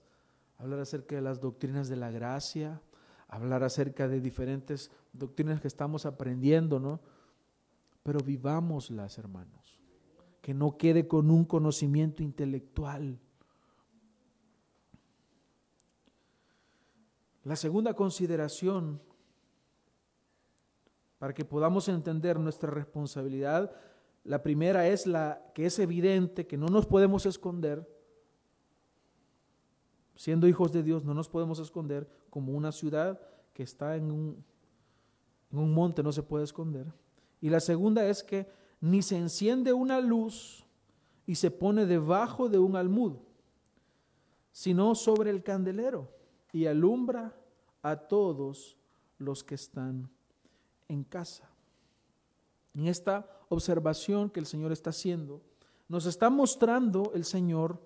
[0.58, 2.82] hablar acerca de las doctrinas de la gracia,
[3.28, 7.00] hablar acerca de diferentes doctrinas que estamos aprendiendo, ¿no?
[8.02, 9.78] pero vivámoslas, hermanos.
[10.40, 13.18] Que no quede con un conocimiento intelectual.
[17.44, 19.00] La segunda consideración,
[21.18, 23.70] para que podamos entender nuestra responsabilidad,
[24.24, 27.88] la primera es la que es evidente, que no nos podemos esconder.
[30.14, 33.20] Siendo hijos de Dios, no nos podemos esconder como una ciudad
[33.54, 34.44] que está en un,
[35.50, 36.92] monte, no se puede esconder.
[37.40, 40.66] Y la segunda es que ni se enciende una luz
[41.26, 43.16] y se pone debajo de un almud,
[44.52, 46.10] sino sobre el candelero
[46.52, 47.34] y alumbra
[47.82, 48.76] a todos
[49.18, 50.10] los que están
[50.88, 51.48] en casa.
[52.74, 55.42] En esta observación que el Señor está haciendo,
[55.88, 57.78] nos está mostrando el Señor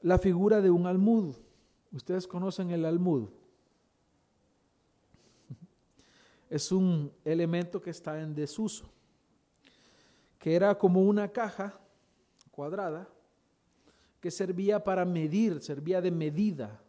[0.00, 1.36] la figura de un almud.
[1.92, 3.28] Ustedes conocen el almud.
[6.48, 8.90] es un elemento que está en desuso,
[10.38, 11.78] que era como una caja
[12.50, 13.08] cuadrada
[14.20, 16.80] que servía para medir, servía de medida.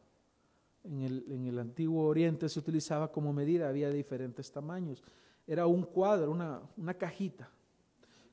[0.84, 5.04] En el, antiguo oriente se utilizaba como medida, había diferentes tamaños.
[5.52, 7.52] Era un cuadro, una, una cajita,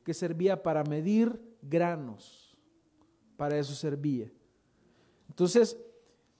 [0.04, 2.56] que servía para medir granos.
[3.36, 4.30] Para eso servía.
[5.28, 5.76] Entonces,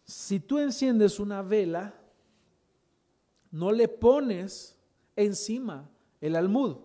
[0.05, 2.01] si tú enciendes una vela,
[3.51, 4.79] no le pones
[5.17, 6.77] encima el almud.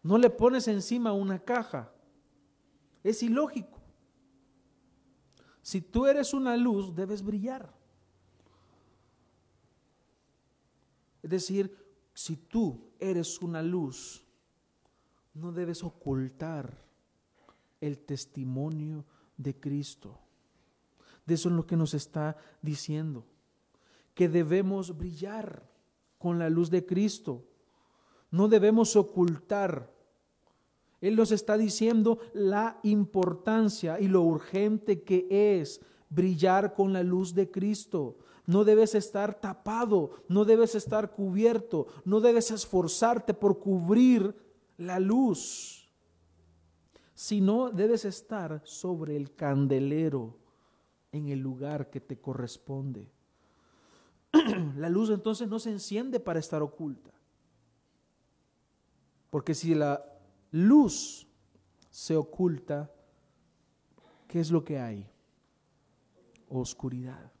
[0.00, 1.92] No le pones encima una caja.
[3.02, 3.80] Es ilógico.
[5.60, 7.74] Si tú eres una luz, debes brillar.
[11.20, 11.76] Es decir,
[12.14, 14.24] si tú eres una luz,
[15.34, 16.84] no debes ocultar
[17.80, 19.04] el testimonio
[19.36, 20.18] de Cristo.
[21.26, 23.24] De eso es lo que nos está diciendo,
[24.14, 25.68] que debemos brillar
[26.18, 27.44] con la luz de Cristo.
[28.30, 29.92] No debemos ocultar.
[31.00, 35.26] Él nos está diciendo la importancia y lo urgente que
[35.60, 38.18] es brillar con la luz de Cristo.
[38.46, 44.34] No debes estar tapado, no debes estar cubierto, no debes esforzarte por cubrir
[44.76, 45.90] la luz,
[47.14, 50.38] sino debes estar sobre el candelero
[51.12, 53.10] en el lugar que te corresponde.
[54.76, 57.12] la luz entonces no se enciende para estar oculta.
[59.30, 60.04] Porque si la
[60.50, 61.26] luz
[61.90, 62.90] se oculta,
[64.28, 65.08] ¿qué es lo que hay?
[66.48, 67.32] Oscuridad,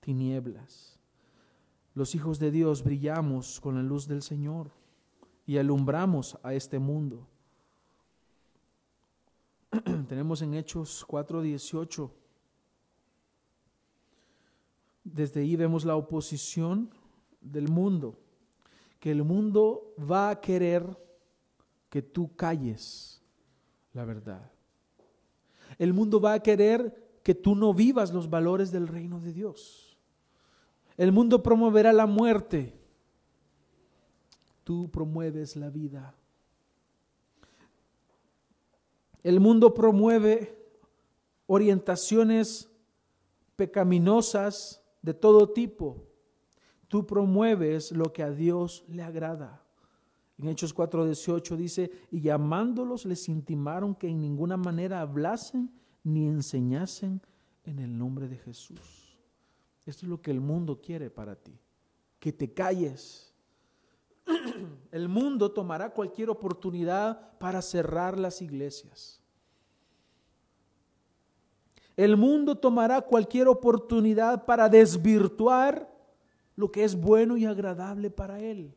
[0.00, 0.98] tinieblas.
[1.94, 4.70] Los hijos de Dios brillamos con la luz del Señor
[5.46, 7.26] y alumbramos a este mundo.
[10.08, 12.10] Tenemos en Hechos 4:18
[15.14, 16.90] desde ahí vemos la oposición
[17.40, 18.18] del mundo,
[19.00, 20.84] que el mundo va a querer
[21.88, 23.22] que tú calles
[23.92, 24.52] la verdad.
[25.78, 29.87] El mundo va a querer que tú no vivas los valores del reino de Dios.
[30.98, 32.74] El mundo promoverá la muerte.
[34.64, 36.14] Tú promueves la vida.
[39.22, 40.58] El mundo promueve
[41.46, 42.68] orientaciones
[43.54, 46.04] pecaminosas de todo tipo.
[46.88, 49.62] Tú promueves lo que a Dios le agrada.
[50.36, 55.70] En Hechos 4:18 dice, y llamándolos les intimaron que en ninguna manera hablasen
[56.02, 57.20] ni enseñasen
[57.64, 59.07] en el nombre de Jesús.
[59.88, 61.58] Esto es lo que el mundo quiere para ti,
[62.20, 63.32] que te calles.
[64.92, 69.22] El mundo tomará cualquier oportunidad para cerrar las iglesias.
[71.96, 75.90] El mundo tomará cualquier oportunidad para desvirtuar
[76.54, 78.74] lo que es bueno y agradable para él,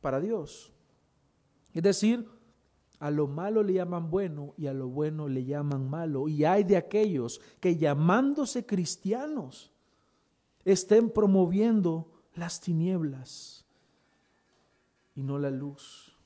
[0.00, 0.72] para Dios.
[1.74, 2.26] Es decir,
[3.00, 6.28] a lo malo le llaman bueno y a lo bueno le llaman malo.
[6.28, 9.70] Y hay de aquellos que llamándose cristianos
[10.64, 13.64] estén promoviendo las tinieblas
[15.14, 16.16] y no la luz.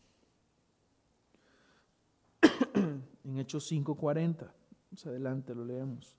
[3.24, 4.50] en Hechos 5:40.
[4.90, 6.16] Más adelante lo leemos.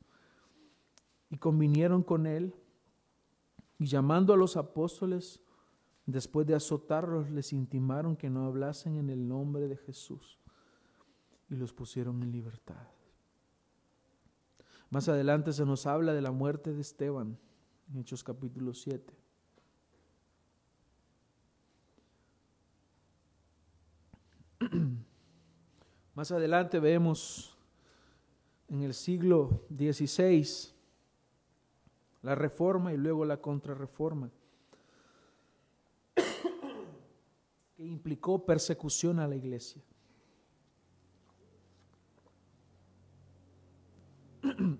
[1.31, 2.53] Y convinieron con él
[3.79, 5.41] y llamando a los apóstoles,
[6.05, 10.42] después de azotarlos, les intimaron que no hablasen en el nombre de Jesús
[11.49, 12.87] y los pusieron en libertad.
[14.89, 17.37] Más adelante se nos habla de la muerte de Esteban,
[17.91, 19.13] en Hechos capítulo 7.
[26.15, 27.57] Más adelante vemos
[28.67, 30.47] en el siglo XVI,
[32.21, 34.29] la reforma y luego la contrarreforma,
[37.75, 39.81] que implicó persecución a la iglesia.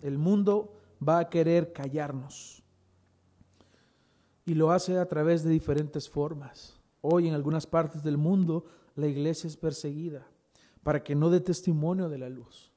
[0.01, 0.73] El mundo
[1.07, 2.63] va a querer callarnos
[4.45, 6.79] y lo hace a través de diferentes formas.
[7.01, 8.65] Hoy en algunas partes del mundo
[8.95, 10.27] la iglesia es perseguida
[10.83, 12.73] para que no dé testimonio de la luz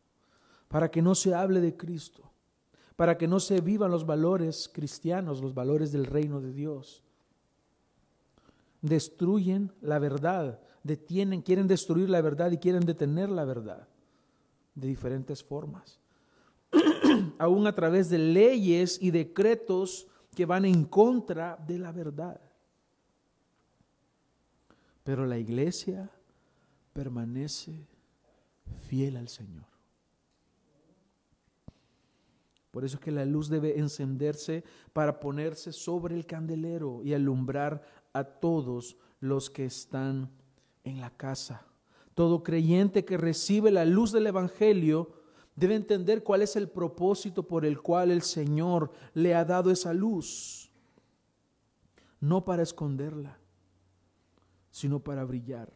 [0.69, 2.31] para que no se hable de Cristo,
[2.97, 7.03] para que no se vivan los valores cristianos, los valores del reino de Dios.
[8.83, 10.61] Destruyen la verdad,
[11.07, 13.89] quieren destruir la verdad y quieren detener la verdad
[14.75, 15.99] de diferentes formas.
[17.39, 22.41] Aún a través de leyes y decretos que van en contra de la verdad.
[25.03, 26.11] Pero la iglesia
[26.93, 27.87] permanece
[28.89, 29.65] fiel al Señor.
[32.71, 34.63] Por eso es que la luz debe encenderse
[34.93, 37.83] para ponerse sobre el candelero y alumbrar
[38.13, 40.31] a todos los que están
[40.85, 41.67] en la casa.
[42.15, 45.11] Todo creyente que recibe la luz del Evangelio
[45.57, 49.93] debe entender cuál es el propósito por el cual el Señor le ha dado esa
[49.93, 50.71] luz.
[52.21, 53.39] No para esconderla,
[54.71, 55.73] sino para brillar.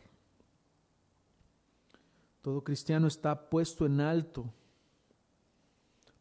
[2.42, 4.52] Todo cristiano está puesto en alto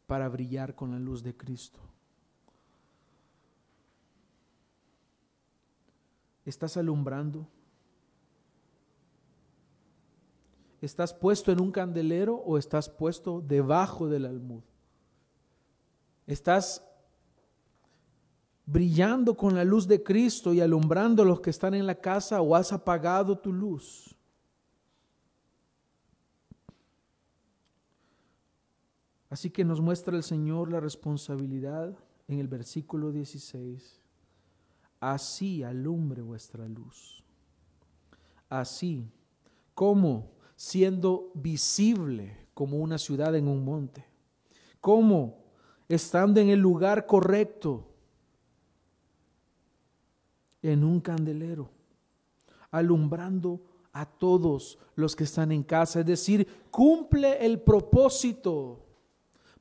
[0.06, 1.80] para brillar con la luz de Cristo.
[6.44, 7.46] ¿Estás alumbrando?
[10.80, 14.62] ¿Estás puesto en un candelero o estás puesto debajo del almud?
[16.26, 16.82] ¿Estás
[18.64, 22.40] brillando con la luz de Cristo y alumbrando a los que están en la casa
[22.40, 24.16] o has apagado tu luz?
[29.28, 31.94] Así que nos muestra el Señor la responsabilidad
[32.26, 34.00] en el versículo 16.
[34.98, 37.22] Así alumbre vuestra luz.
[38.48, 39.08] Así,
[39.74, 40.39] ¿cómo?
[40.60, 44.04] Siendo visible como una ciudad en un monte.
[44.78, 45.38] Como
[45.88, 47.86] estando en el lugar correcto,
[50.60, 51.70] en un candelero,
[52.70, 53.58] alumbrando
[53.94, 58.84] a todos los que están en casa, es decir, cumple el propósito.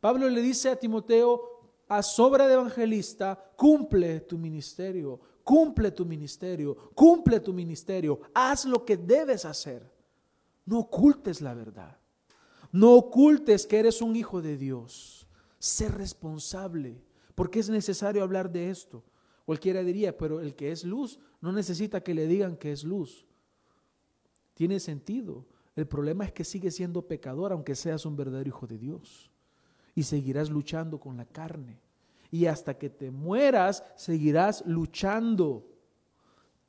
[0.02, 6.92] Pablo le dice a Timoteo, a sobra de evangelista, cumple tu ministerio, cumple tu ministerio,
[6.94, 9.99] cumple tu ministerio, haz lo que debes hacer.
[10.70, 11.98] No ocultes la verdad,
[12.72, 17.02] no ocultes que eres un hijo de Dios, sé responsable,
[17.34, 19.04] porque es necesario hablar de esto.
[19.48, 23.26] Cualquiera diría, pero el que es luz no necesita que le digan que es luz.
[24.54, 25.48] Tiene sentido.
[25.76, 29.32] El problema es que sigue siendo pecador aunque seas un verdadero hijo de Dios.
[29.96, 31.80] Y seguirás luchando con la carne.
[32.30, 35.66] Y hasta que te mueras, seguirás luchando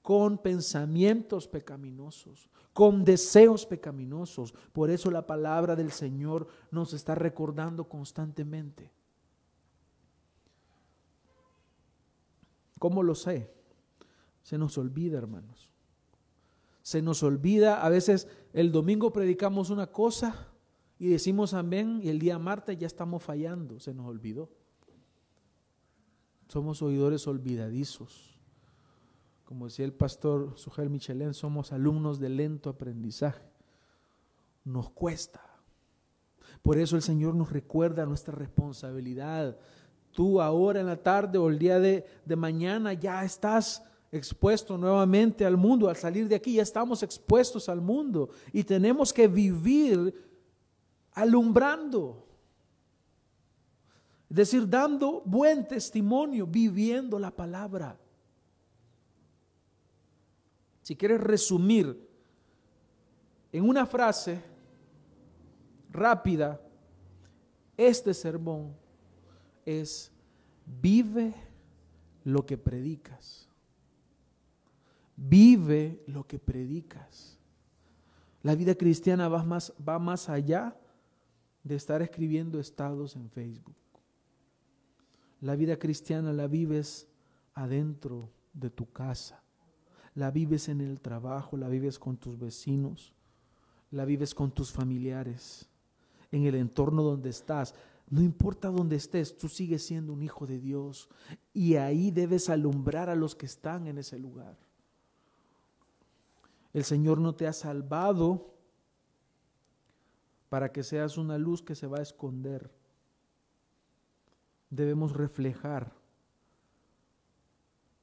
[0.03, 4.53] con pensamientos pecaminosos, con deseos pecaminosos.
[4.73, 8.91] Por eso la palabra del Señor nos está recordando constantemente.
[12.79, 13.53] ¿Cómo lo sé?
[14.43, 15.71] Se nos olvida, hermanos
[16.83, 17.85] se nos olvida.
[17.85, 20.49] A veces el domingo predicamos una cosa
[20.99, 24.51] y decimos amén y el día martes ya estamos fallando, se nos olvidó.
[26.49, 28.30] Somos oidores olvidadizos.
[29.51, 33.43] Como decía el pastor Sujel Michelén, somos alumnos de lento aprendizaje.
[34.65, 35.41] Nos cuesta.
[36.63, 39.59] Por eso el Señor nos recuerda nuestra responsabilidad.
[40.13, 43.83] Tú ahora en la tarde o el día de, de mañana ya estás
[44.13, 45.89] expuesto nuevamente al mundo.
[45.89, 50.15] Al salir de aquí ya estamos expuestos al mundo y tenemos que vivir
[51.13, 52.25] alumbrando.
[54.29, 57.99] Es decir, dando buen testimonio, viviendo la palabra.
[60.91, 62.05] Si quieres resumir
[63.53, 64.43] en una frase
[65.89, 66.61] rápida,
[67.77, 68.75] este sermón
[69.65, 70.11] es
[70.67, 71.33] vive
[72.25, 73.49] lo que predicas.
[75.15, 77.39] Vive lo que predicas.
[78.43, 80.77] La vida cristiana va más, va más allá
[81.63, 83.77] de estar escribiendo estados en Facebook.
[85.41, 87.07] La vida cristiana la vives
[87.55, 89.41] adentro de tu casa.
[90.15, 93.15] La vives en el trabajo, la vives con tus vecinos,
[93.91, 95.69] la vives con tus familiares,
[96.33, 97.75] en el entorno donde estás.
[98.09, 101.09] No importa dónde estés, tú sigues siendo un hijo de Dios
[101.55, 104.59] y ahí debes alumbrar a los que están en ese lugar.
[106.73, 108.55] El Señor no te ha salvado
[110.49, 112.71] para que seas una luz que se va a esconder.
[114.71, 116.00] Debemos reflejar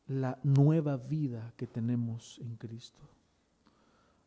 [0.08, 3.02] la nueva vida que tenemos en Cristo.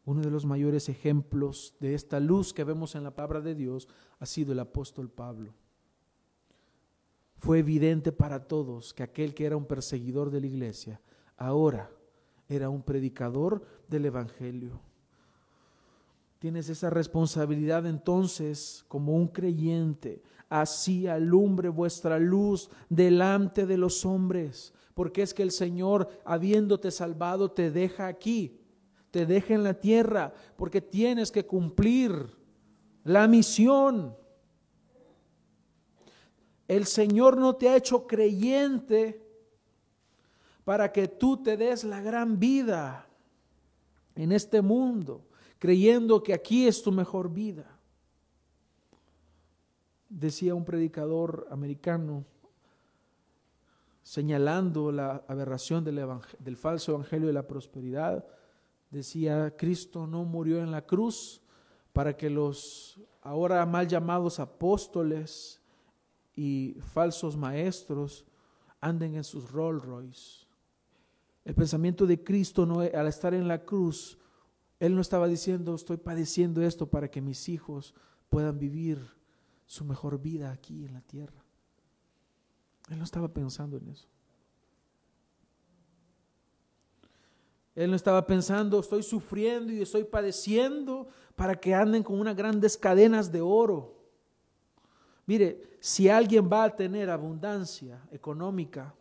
[0.04, 3.88] Uno de los mayores ejemplos de esta luz que vemos en la palabra de Dios
[4.18, 5.54] ha sido el apóstol Pablo.
[7.36, 11.00] Fue evidente para todos que aquel que era un perseguidor de la iglesia,
[11.36, 11.90] ahora
[12.48, 14.80] era un predicador del Evangelio.
[16.40, 20.22] Tienes esa responsabilidad entonces como un creyente.
[20.48, 27.50] Así alumbre vuestra luz delante de los hombres, porque es que el Señor, habiéndote salvado,
[27.50, 28.60] te deja aquí,
[29.10, 32.36] te deja en la tierra, porque tienes que cumplir
[33.04, 34.14] la misión.
[36.68, 39.26] El Señor no te ha hecho creyente
[40.64, 43.08] para que tú te des la gran vida
[44.14, 45.24] en este mundo,
[45.58, 47.74] creyendo que aquí es tu mejor vida.
[50.10, 52.26] Decía un predicador americano,
[54.02, 56.00] señalando la aberración del,
[56.38, 58.24] del, falso evangelio de la prosperidad,
[58.90, 61.42] decía, Cristo no murió en la cruz
[61.92, 65.60] para que los ahora mal llamados apóstoles
[66.34, 68.24] y falsos maestros
[68.80, 70.50] anden en sus Rolls Royce
[71.44, 74.18] el pensamiento de Cristo no, al estar en la cruz,
[74.78, 77.94] Él no estaba diciendo, estoy padeciendo esto para que mis hijos
[78.28, 79.00] puedan vivir
[79.66, 81.39] su mejor vida aquí en la tierra.
[82.90, 84.06] Él no estaba pensando en eso.
[87.76, 92.76] Él no estaba pensando, estoy sufriendo y estoy padeciendo para que anden con unas grandes
[92.76, 93.96] cadenas de oro.
[95.24, 98.92] Mire, si alguien va a tener abundancia económica,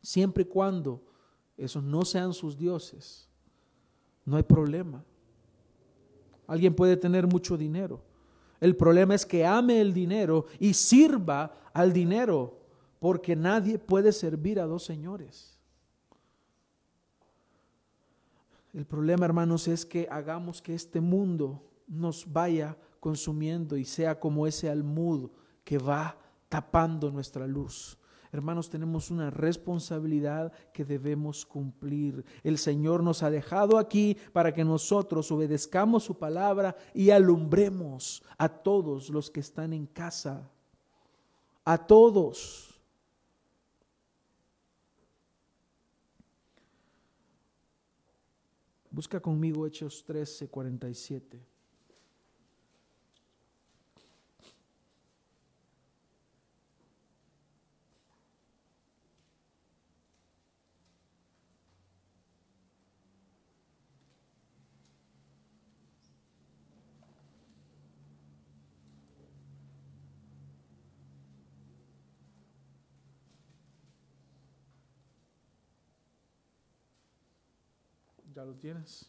[0.00, 1.02] siempre y cuando
[1.56, 3.28] esos no sean sus dioses,
[4.24, 5.04] no hay problema.
[6.46, 8.00] Alguien puede tener mucho dinero.
[8.62, 12.60] El problema es que ame el dinero y sirva al dinero,
[13.00, 15.58] porque nadie puede servir a dos señores.
[18.72, 24.46] El problema, hermanos, es que hagamos que este mundo nos vaya consumiendo y sea como
[24.46, 25.28] ese almud
[25.64, 26.16] que va
[26.48, 27.98] tapando nuestra luz.
[28.32, 32.24] Hermanos, tenemos una responsabilidad que debemos cumplir.
[32.42, 38.48] El Señor nos ha dejado aquí para que nosotros obedezcamos su palabra y alumbremos a
[38.48, 40.50] todos los que están en casa.
[41.62, 42.80] A todos.
[48.90, 51.51] Busca conmigo Hechos 13, 47.
[78.44, 79.08] Lo tienes.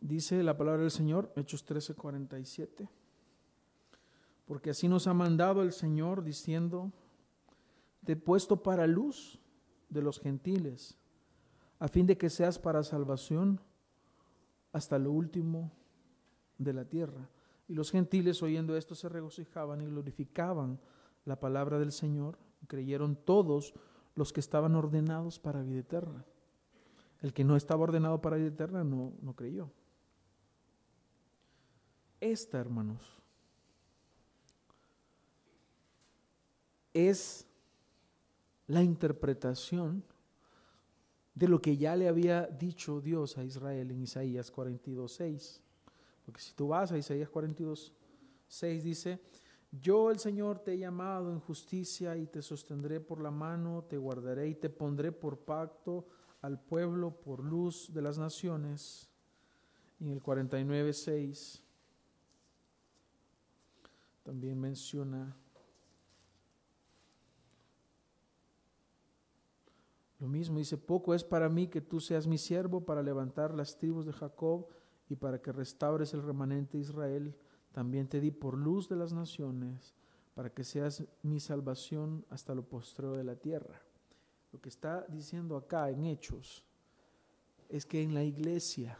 [0.00, 2.88] Dice la palabra del Señor, Hechos 13, 47.
[4.46, 6.92] Porque así nos ha mandado el Señor diciendo,
[8.04, 9.40] te he puesto para luz
[9.88, 10.96] de los gentiles,
[11.78, 13.60] a fin de que seas para salvación
[14.72, 15.72] hasta lo último
[16.64, 17.28] de la tierra.
[17.68, 20.78] Y los gentiles oyendo esto se regocijaban y glorificaban
[21.24, 22.38] la palabra del Señor.
[22.66, 23.74] Creyeron todos
[24.14, 26.24] los que estaban ordenados para vida eterna.
[27.20, 29.70] El que no estaba ordenado para vida eterna no, no creyó.
[32.20, 33.00] Esta, hermanos,
[36.92, 37.46] es
[38.66, 40.04] la interpretación
[41.34, 45.62] de lo que ya le había dicho Dios a Israel en Isaías 42, 6.
[46.24, 47.92] Porque si tú vas a Isaías 42,
[48.46, 49.20] 6 dice,
[49.72, 53.96] yo el Señor te he llamado en justicia y te sostendré por la mano, te
[53.96, 56.06] guardaré y te pondré por pacto
[56.42, 59.08] al pueblo, por luz de las naciones.
[59.98, 61.62] Y en el 49, 6
[64.22, 65.36] también menciona
[70.20, 73.76] lo mismo, dice, poco es para mí que tú seas mi siervo para levantar las
[73.76, 74.68] tribus de Jacob
[75.12, 77.36] y para que restaures el remanente de Israel,
[77.70, 79.94] también te di por luz de las naciones,
[80.34, 83.82] para que seas mi salvación hasta lo postrero de la tierra.
[84.52, 86.64] Lo que está diciendo acá en Hechos
[87.68, 88.98] es que en la iglesia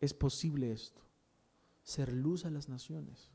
[0.00, 1.00] es posible esto,
[1.84, 3.30] ser luz a las naciones.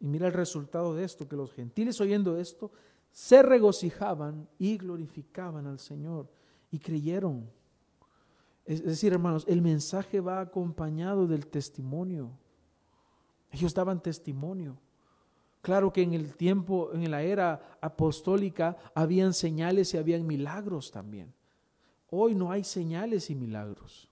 [0.00, 2.72] Y mira el resultado de esto, que los gentiles oyendo esto
[3.12, 6.28] se regocijaban y glorificaban al Señor
[6.72, 7.48] y creyeron.
[8.66, 12.30] Es decir, hermanos, el mensaje va acompañado del testimonio.
[13.52, 14.76] Ellos daban testimonio.
[15.62, 21.32] Claro que en el tiempo, en la era apostólica, habían señales y habían milagros también.
[22.10, 24.08] Hoy no hay señales y milagros,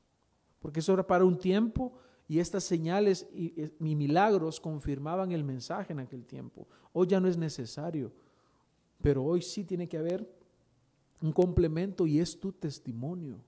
[0.60, 1.92] porque eso era para un tiempo
[2.26, 6.66] y estas señales y, y milagros confirmaban el mensaje en aquel tiempo.
[6.92, 8.12] Hoy ya no es necesario,
[9.00, 10.28] pero hoy sí tiene que haber
[11.20, 13.38] un complemento y es tu testimonio.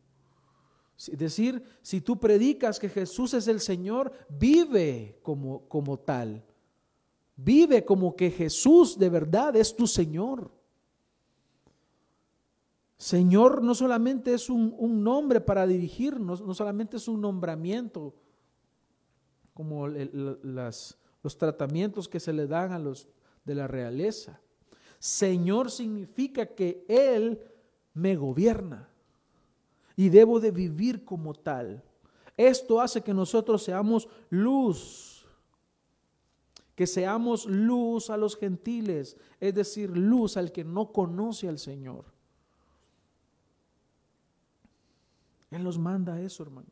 [0.96, 6.42] Es decir, si tú predicas que Jesús es el Señor, vive como, como tal.
[7.36, 10.50] Vive como que Jesús de verdad es tu Señor.
[12.96, 18.14] Señor no solamente es un, nombre para dirigirnos, no solamente es un nombramiento,
[19.52, 23.06] como las, los tratamientos que se le dan a los
[23.44, 24.40] de la realeza.
[24.98, 27.38] Señor significa que Él
[27.92, 28.88] me gobierna
[29.96, 31.82] y debo de vivir como tal.
[32.36, 35.26] Esto hace que nosotros seamos luz,
[36.74, 42.04] que seamos luz a los gentiles, es decir, luz al que no conoce al Señor.
[45.50, 46.70] Él nos manda eso, hermanos.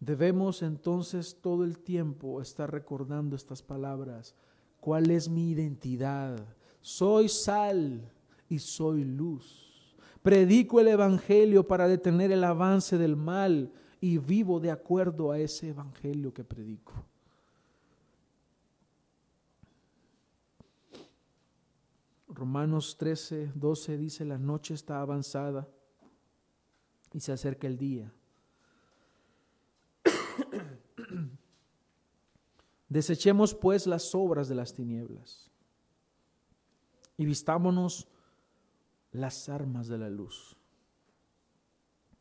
[0.00, 4.34] Debemos entonces todo el tiempo estar recordando estas palabras.
[4.80, 6.46] ¿Cuál es mi identidad?
[6.82, 8.12] Soy sal
[8.50, 9.63] y soy luz.
[10.24, 13.70] Predico el Evangelio para detener el avance del mal
[14.00, 16.94] y vivo de acuerdo a ese Evangelio que predico.
[22.26, 25.68] Romanos 13, 12 dice, la noche está avanzada
[27.12, 28.10] y se acerca el día.
[32.88, 35.50] Desechemos pues las obras de las tinieblas
[37.18, 38.08] y vistámonos
[39.14, 40.56] las armas de la luz.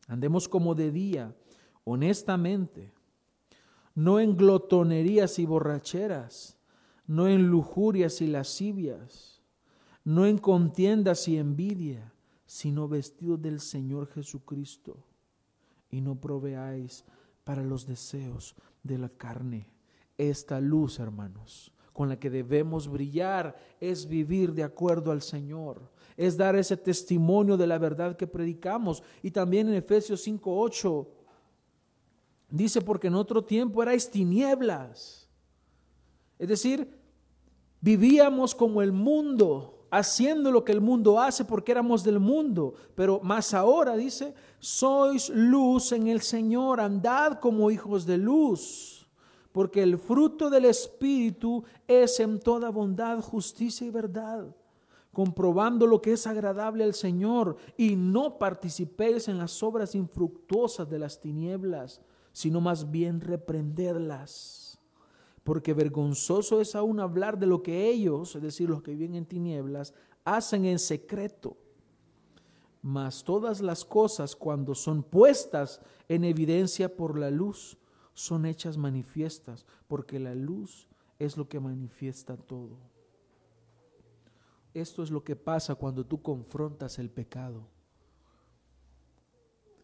[0.08, 1.36] Andemos como de día,
[1.84, 2.94] honestamente,
[3.96, 6.56] no en glotonerías y borracheras,
[7.08, 9.42] no en lujurias y lascivias,
[10.04, 12.14] no en contiendas y envidia,
[12.46, 15.04] sino vestidos del Señor Jesucristo,
[15.90, 17.06] y no proveáis
[17.44, 19.68] para los deseos de la carne.
[20.20, 26.36] Esta luz, hermanos, con la que debemos brillar es vivir de acuerdo al Señor, es
[26.36, 29.04] dar ese testimonio de la verdad que predicamos.
[29.22, 31.08] Y también en Efesios 5:8
[32.50, 35.30] dice, porque en otro tiempo erais tinieblas.
[36.40, 37.00] Es decir,
[37.80, 42.74] vivíamos como el mundo, haciendo lo que el mundo hace porque éramos del mundo.
[42.96, 49.03] Pero más ahora dice, sois luz en el Señor, andad como hijos de luz
[49.54, 54.54] porque el fruto del Espíritu es en toda bondad, justicia y verdad,
[55.14, 60.98] comprobando lo que es agradable al Señor y no participéis en las obras infructuosas de
[60.98, 62.02] las tinieblas,
[62.32, 64.80] sino más bien reprenderlas.
[65.44, 69.28] Porque vergonzoso es aún hablar de lo que ellos, es decir, los que viven en
[69.28, 69.94] tinieblas,
[70.26, 71.58] hacen en secreto.
[72.82, 75.80] Mas todas las cosas cuando son puestas
[76.10, 77.78] en evidencia por la luz,
[78.14, 80.88] son hechas manifiestas, porque la luz
[81.20, 82.78] es lo que manifiesta todo.
[84.74, 87.68] Esto es lo que pasa cuando tú confrontas el pecado.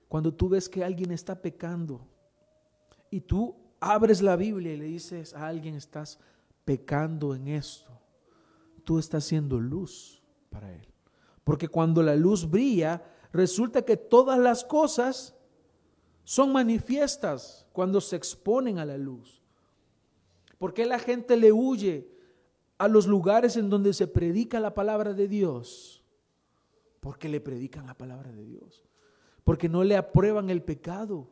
[0.08, 2.08] Cuando tú ves que alguien está pecando
[3.12, 6.20] y tú abres la Biblia y le dices a alguien estás
[6.66, 7.92] pecando en esto,
[8.84, 10.88] tú estás siendo luz para él.
[11.44, 15.36] Porque cuando la luz brilla, resulta que todas las cosas
[16.24, 19.42] son manifiestas cuando se exponen a la luz.
[20.58, 22.08] ¿Por qué la gente le huye
[22.78, 26.04] a los lugares en donde se predica la palabra de Dios?
[27.00, 28.84] Porque le predican la palabra de Dios.
[29.44, 31.30] Porque no le aprueban el pecado.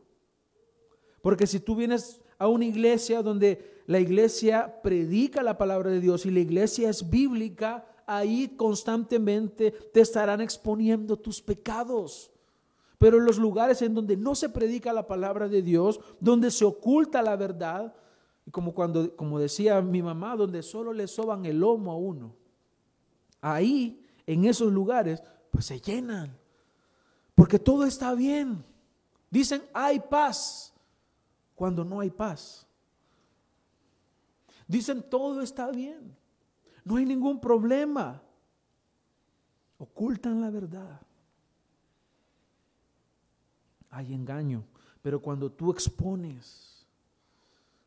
[1.22, 6.26] Porque si tú vienes a una iglesia donde la iglesia predica la palabra de Dios
[6.26, 12.32] y la iglesia es bíblica, ahí constantemente te estarán exponiendo tus pecados.
[12.98, 16.66] Pero en los lugares en donde no se predica la palabra de Dios, donde se
[16.66, 17.94] oculta la verdad,
[18.52, 22.36] como cuando, como decía mi mamá, donde solo le soban el lomo a uno,
[23.42, 25.22] ahí, en esos lugares,
[25.52, 26.36] pues se llenan.
[27.36, 28.64] Porque todo está bien.
[29.30, 30.74] Dicen, hay paz,
[31.54, 32.66] cuando no hay paz.
[34.68, 36.16] Dicen, todo está bien.
[36.84, 38.22] No hay ningún problema.
[39.78, 41.07] Ocultan la verdad
[43.98, 44.64] hay engaño.
[45.02, 46.88] Pero cuando tú expones,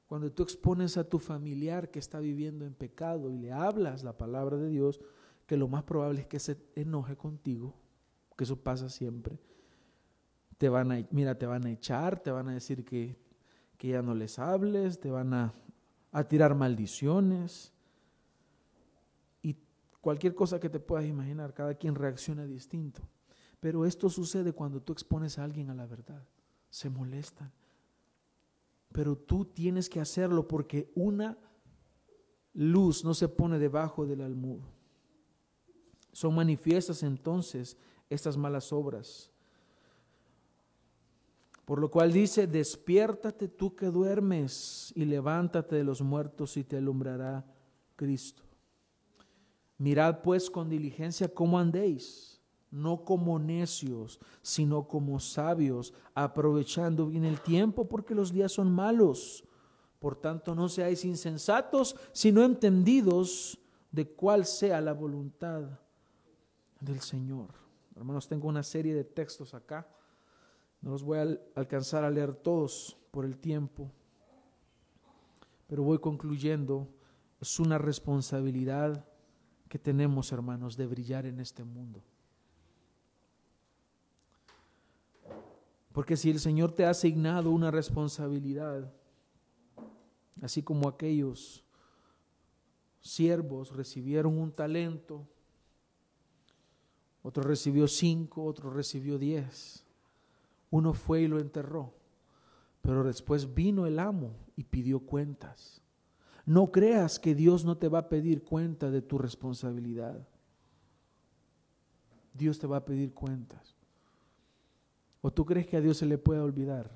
[0.06, 4.18] cuando tú expones a tu familiar que está viviendo en pecado y le hablas la
[4.18, 5.00] palabra de Dios,
[5.46, 7.74] que lo más probable es que se enoje contigo,
[8.36, 9.38] que eso pasa siempre.
[10.58, 13.16] Te van a, mira, te van a echar, te van a decir que,
[13.78, 15.54] que ya no les hables, te van a,
[16.10, 17.72] a tirar maldiciones
[19.42, 19.56] y
[20.00, 23.00] cualquier cosa que te puedas imaginar, cada quien reacciona distinto.
[23.60, 26.26] Pero esto sucede cuando tú expones a alguien a la verdad.
[26.70, 27.52] Se molestan.
[28.90, 31.38] Pero tú tienes que hacerlo porque una
[32.54, 34.64] luz no se pone debajo del almudo.
[36.12, 37.76] Son manifiestas entonces
[38.08, 39.30] estas malas obras.
[41.66, 46.78] Por lo cual dice, despiértate tú que duermes y levántate de los muertos y te
[46.78, 47.46] alumbrará
[47.94, 48.42] Cristo.
[49.78, 52.39] Mirad pues con diligencia cómo andéis
[52.70, 59.44] no como necios, sino como sabios, aprovechando bien el tiempo porque los días son malos.
[59.98, 63.58] Por tanto, no seáis insensatos, sino entendidos
[63.90, 65.62] de cuál sea la voluntad
[66.80, 67.48] del Señor.
[67.96, 69.86] Hermanos, tengo una serie de textos acá.
[70.80, 73.90] No los voy a alcanzar a leer todos por el tiempo,
[75.66, 76.88] pero voy concluyendo.
[77.40, 79.04] Es una responsabilidad
[79.68, 82.02] que tenemos, hermanos, de brillar en este mundo.
[85.92, 88.92] Porque si el Señor te ha asignado una responsabilidad,
[90.40, 91.64] así como aquellos
[93.00, 95.26] siervos recibieron un talento,
[97.22, 99.84] otro recibió cinco, otro recibió diez,
[100.70, 101.92] uno fue y lo enterró,
[102.82, 105.82] pero después vino el amo y pidió cuentas.
[106.46, 110.26] No creas que Dios no te va a pedir cuenta de tu responsabilidad.
[112.32, 113.79] Dios te va a pedir cuentas.
[115.20, 116.90] ¿O tú crees que a Dios se le puede olvidar?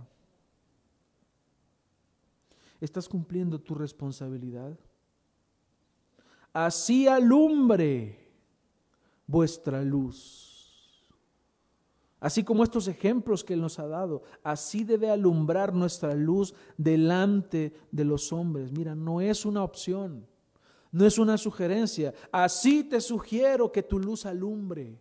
[2.80, 4.78] ¿Estás cumpliendo tu responsabilidad?
[6.52, 8.30] Así alumbre
[9.26, 10.54] vuestra luz.
[12.20, 17.74] Así como estos ejemplos que Él nos ha dado, así debe alumbrar nuestra luz delante
[17.90, 18.72] de los hombres.
[18.72, 20.26] Mira, no es una opción,
[20.90, 22.14] no es una sugerencia.
[22.32, 24.98] Así te sugiero que tu luz alumbre.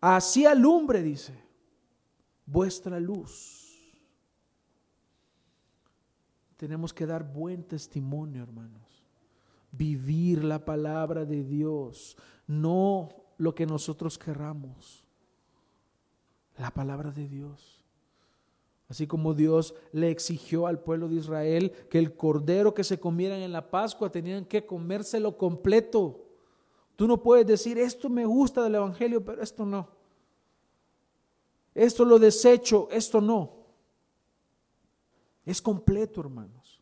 [0.00, 1.45] Así alumbre, dice,
[2.46, 3.66] vuestra luz.
[6.56, 9.04] Tenemos que dar buen testimonio, hermanos.
[9.72, 12.16] Vivir la palabra de Dios,
[12.46, 15.04] no lo que nosotros querramos
[16.56, 17.84] la palabra de Dios.
[18.88, 23.40] Así como Dios le exigió al pueblo de Israel que el cordero que se comieran
[23.40, 26.24] en la Pascua tenían que comérselo completo.
[26.94, 29.95] Tú no puedes decir, esto me gusta del Evangelio, pero esto no.
[31.76, 33.52] Esto lo desecho, esto no.
[35.44, 36.80] Es completo, hermanos.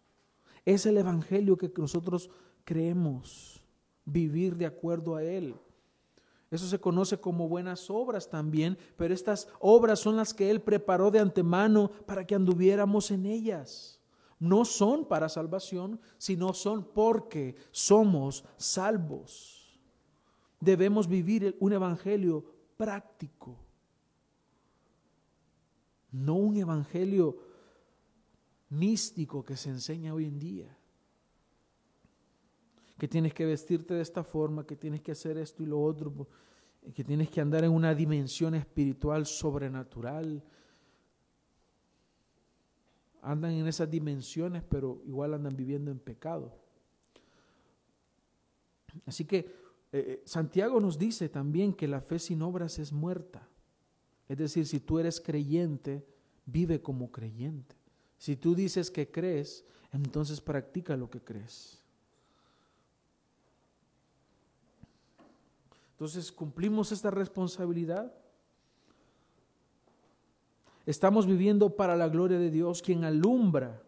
[0.65, 2.31] Es el Evangelio que nosotros
[2.65, 3.61] creemos,
[4.05, 5.57] vivir de acuerdo a Él.
[6.49, 11.11] Eso se conoce como buenas obras también, pero estas obras son las que Él preparó
[11.11, 14.01] de antemano para que anduviéramos en ellas.
[14.39, 19.77] No son para salvación, sino son porque somos salvos.
[20.61, 22.45] Debemos vivir un evangelio
[22.77, 23.64] práctico,
[26.15, 27.39] no un evangelio
[28.71, 30.79] místico que se enseña hoy en día
[32.99, 36.29] que tienes que vestirte de esta forma, que tienes que hacer esto y lo otro,
[36.95, 40.43] que tienes que andar en una dimensión espiritual sobrenatural.
[43.23, 46.57] Andan en esas dimensiones, pero igual andan viviendo en pecado.
[49.07, 49.45] Así que eh,
[49.93, 53.49] eh, Santiago nos dice también que la fe sin obras es muerta.
[54.29, 56.07] Es decir, si tú eres creyente,
[56.47, 57.75] vive como creyente.
[58.19, 61.79] Si tú dices que crees, entonces practica lo que crees.
[65.93, 68.13] Entonces, ¿cumplimos esta responsabilidad?
[70.87, 73.83] Estamos viviendo para la gloria de Dios, quien alumbra.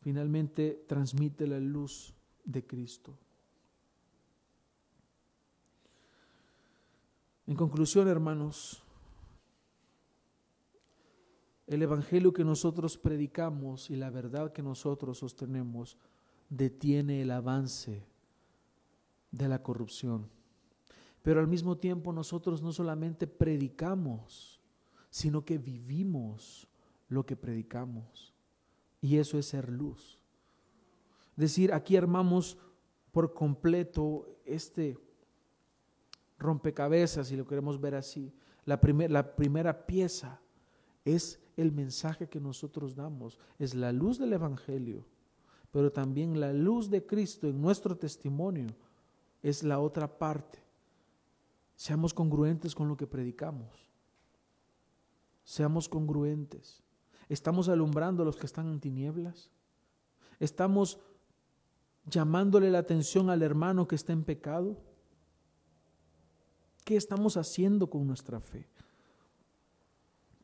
[0.00, 3.18] Finalmente transmite la luz de Cristo.
[7.46, 8.82] En conclusión, hermanos,
[11.68, 15.96] el Evangelio que nosotros predicamos y la verdad que nosotros sostenemos
[16.48, 18.04] detiene el avance
[19.30, 20.28] de la corrupción.
[21.22, 24.60] Pero al mismo tiempo nosotros no solamente predicamos,
[25.10, 26.68] sino que vivimos
[27.08, 28.34] lo que predicamos.
[29.00, 30.18] Y eso es ser luz.
[31.36, 32.58] Es decir, aquí armamos
[33.12, 34.98] por completo este
[36.38, 38.32] rompecabezas, si lo queremos ver así.
[38.64, 40.40] La, la primera pieza
[41.04, 45.06] es el mensaje que nosotros damos, es la luz del Evangelio
[45.76, 48.68] pero también la luz de Cristo en nuestro testimonio
[49.42, 50.58] es la otra parte.
[51.74, 53.68] Seamos congruentes con lo que predicamos.
[55.44, 56.82] Seamos congruentes.
[57.28, 59.50] ¿Estamos alumbrando a los que están en tinieblas?
[60.40, 60.98] ¿Estamos
[62.06, 64.78] llamándole la atención al hermano que está en pecado?
[66.86, 68.64] ¿Qué estamos haciendo con nuestra fe?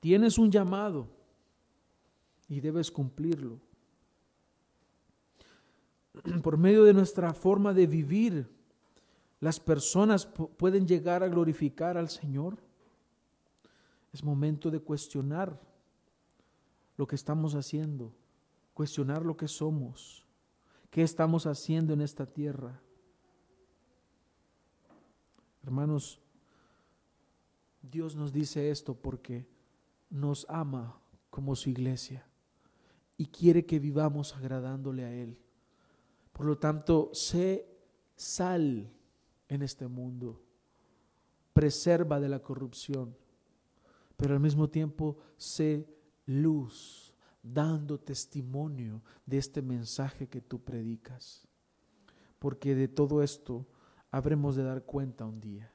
[0.00, 1.06] Tienes un llamado
[2.48, 3.60] y debes cumplirlo.
[6.42, 8.50] por medio de nuestra forma de vivir,
[9.38, 12.58] las personas pueden llegar a glorificar al Señor.
[14.12, 15.60] Es momento de cuestionar
[16.96, 18.12] lo que estamos haciendo,
[18.74, 20.26] cuestionar lo que somos,
[20.90, 22.80] qué estamos haciendo en esta tierra.
[25.62, 26.18] Hermanos,
[27.82, 29.46] Dios nos dice esto porque
[30.08, 32.26] nos ama como su iglesia
[33.16, 35.38] y quiere que vivamos agradándole a Él.
[36.32, 37.68] Por lo tanto, sé
[38.16, 38.90] sal
[39.48, 40.42] en este mundo,
[41.52, 43.16] preserva de la corrupción,
[44.16, 45.86] pero al mismo tiempo sé
[46.26, 51.46] luz, dando testimonio de este mensaje que tú predicas.
[52.38, 53.66] Porque de todo esto
[54.10, 55.72] habremos de dar cuenta un día.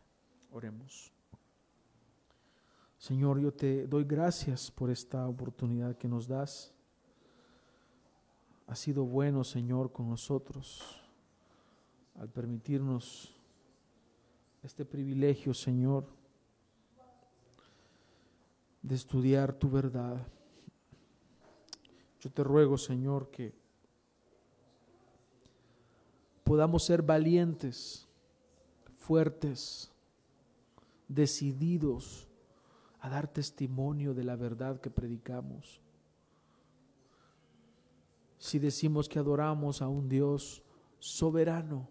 [0.52, 1.17] Oremos.
[2.98, 6.74] Señor, yo te doy gracias por esta oportunidad que nos das
[8.68, 11.02] ha sido bueno, Señor, con nosotros
[12.16, 13.34] al permitirnos
[14.62, 16.06] este privilegio, Señor,
[18.82, 20.28] de estudiar tu verdad.
[22.20, 23.54] Yo te ruego, Señor, que
[26.44, 28.06] podamos ser valientes,
[28.98, 29.92] fuertes,
[31.08, 32.27] decididos
[33.10, 35.82] dar testimonio de la verdad que predicamos.
[38.38, 40.64] Si decimos que adoramos a un Dios
[41.00, 41.88] soberano,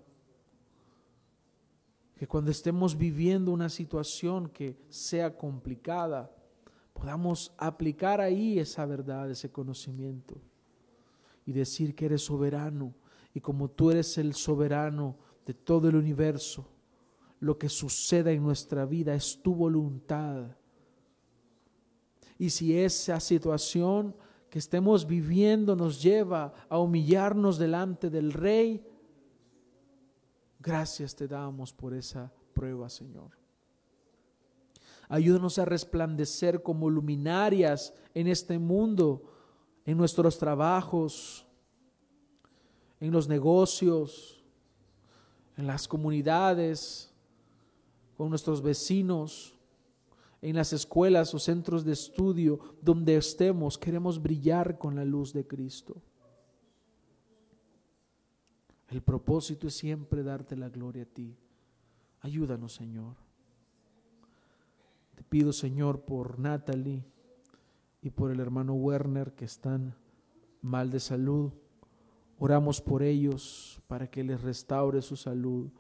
[2.16, 6.30] que cuando estemos viviendo una situación que sea complicada,
[6.94, 10.40] podamos aplicar ahí esa verdad, ese conocimiento
[11.44, 12.94] y decir que eres soberano
[13.34, 16.66] y como tú eres el soberano de todo el universo,
[17.38, 20.56] lo que suceda en nuestra vida es tu voluntad.
[22.39, 24.14] Y si esa situación
[24.51, 28.84] que estemos viviendo nos lleva a humillarnos delante del Rey,
[30.66, 33.30] Gracias te damos por esa prueba, Señor.
[35.09, 39.32] Ayúdanos a resplandecer como luminarias en este mundo,
[39.84, 41.47] en nuestros trabajos,
[42.99, 44.43] en los negocios,
[45.57, 47.12] en las comunidades,
[48.16, 49.55] con nuestros vecinos,
[50.43, 55.47] en las escuelas o centros de estudio, donde estemos, queremos brillar con la luz de
[55.47, 56.03] Cristo.
[58.89, 61.37] El propósito es siempre darte la gloria a ti.
[62.20, 63.16] Ayúdanos, Señor.
[65.14, 67.05] Te pido, Señor, por Natalie
[68.03, 69.97] y por el hermano Werner que están
[70.61, 71.53] mal de salud.
[72.39, 75.70] Oramos por ellos para que les restaure su salud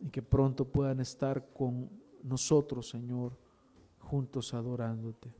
[0.00, 1.88] y que pronto puedan estar con
[2.22, 3.38] nosotros, Señor,
[4.06, 5.34] juntos adorándote.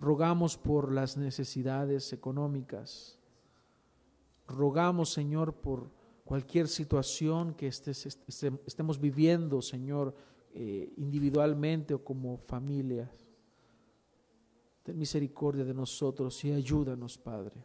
[0.00, 3.18] Rogamos por las necesidades económicas
[4.48, 5.90] Rogamos, Señor, por
[6.24, 10.14] cualquier situación que estemos viviendo, Señor,
[10.54, 13.10] eh, individualmente o como familias.
[14.82, 17.62] Ten misericordia de nosotros y ayúdanos, Padre.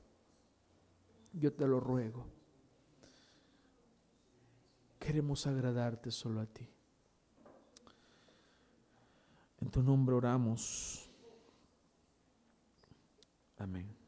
[1.31, 2.25] Yo te lo ruego.
[4.99, 6.67] Queremos agradarte solo a ti.
[9.63, 11.09] En tu nombre oramos.
[13.57, 14.02] Amén.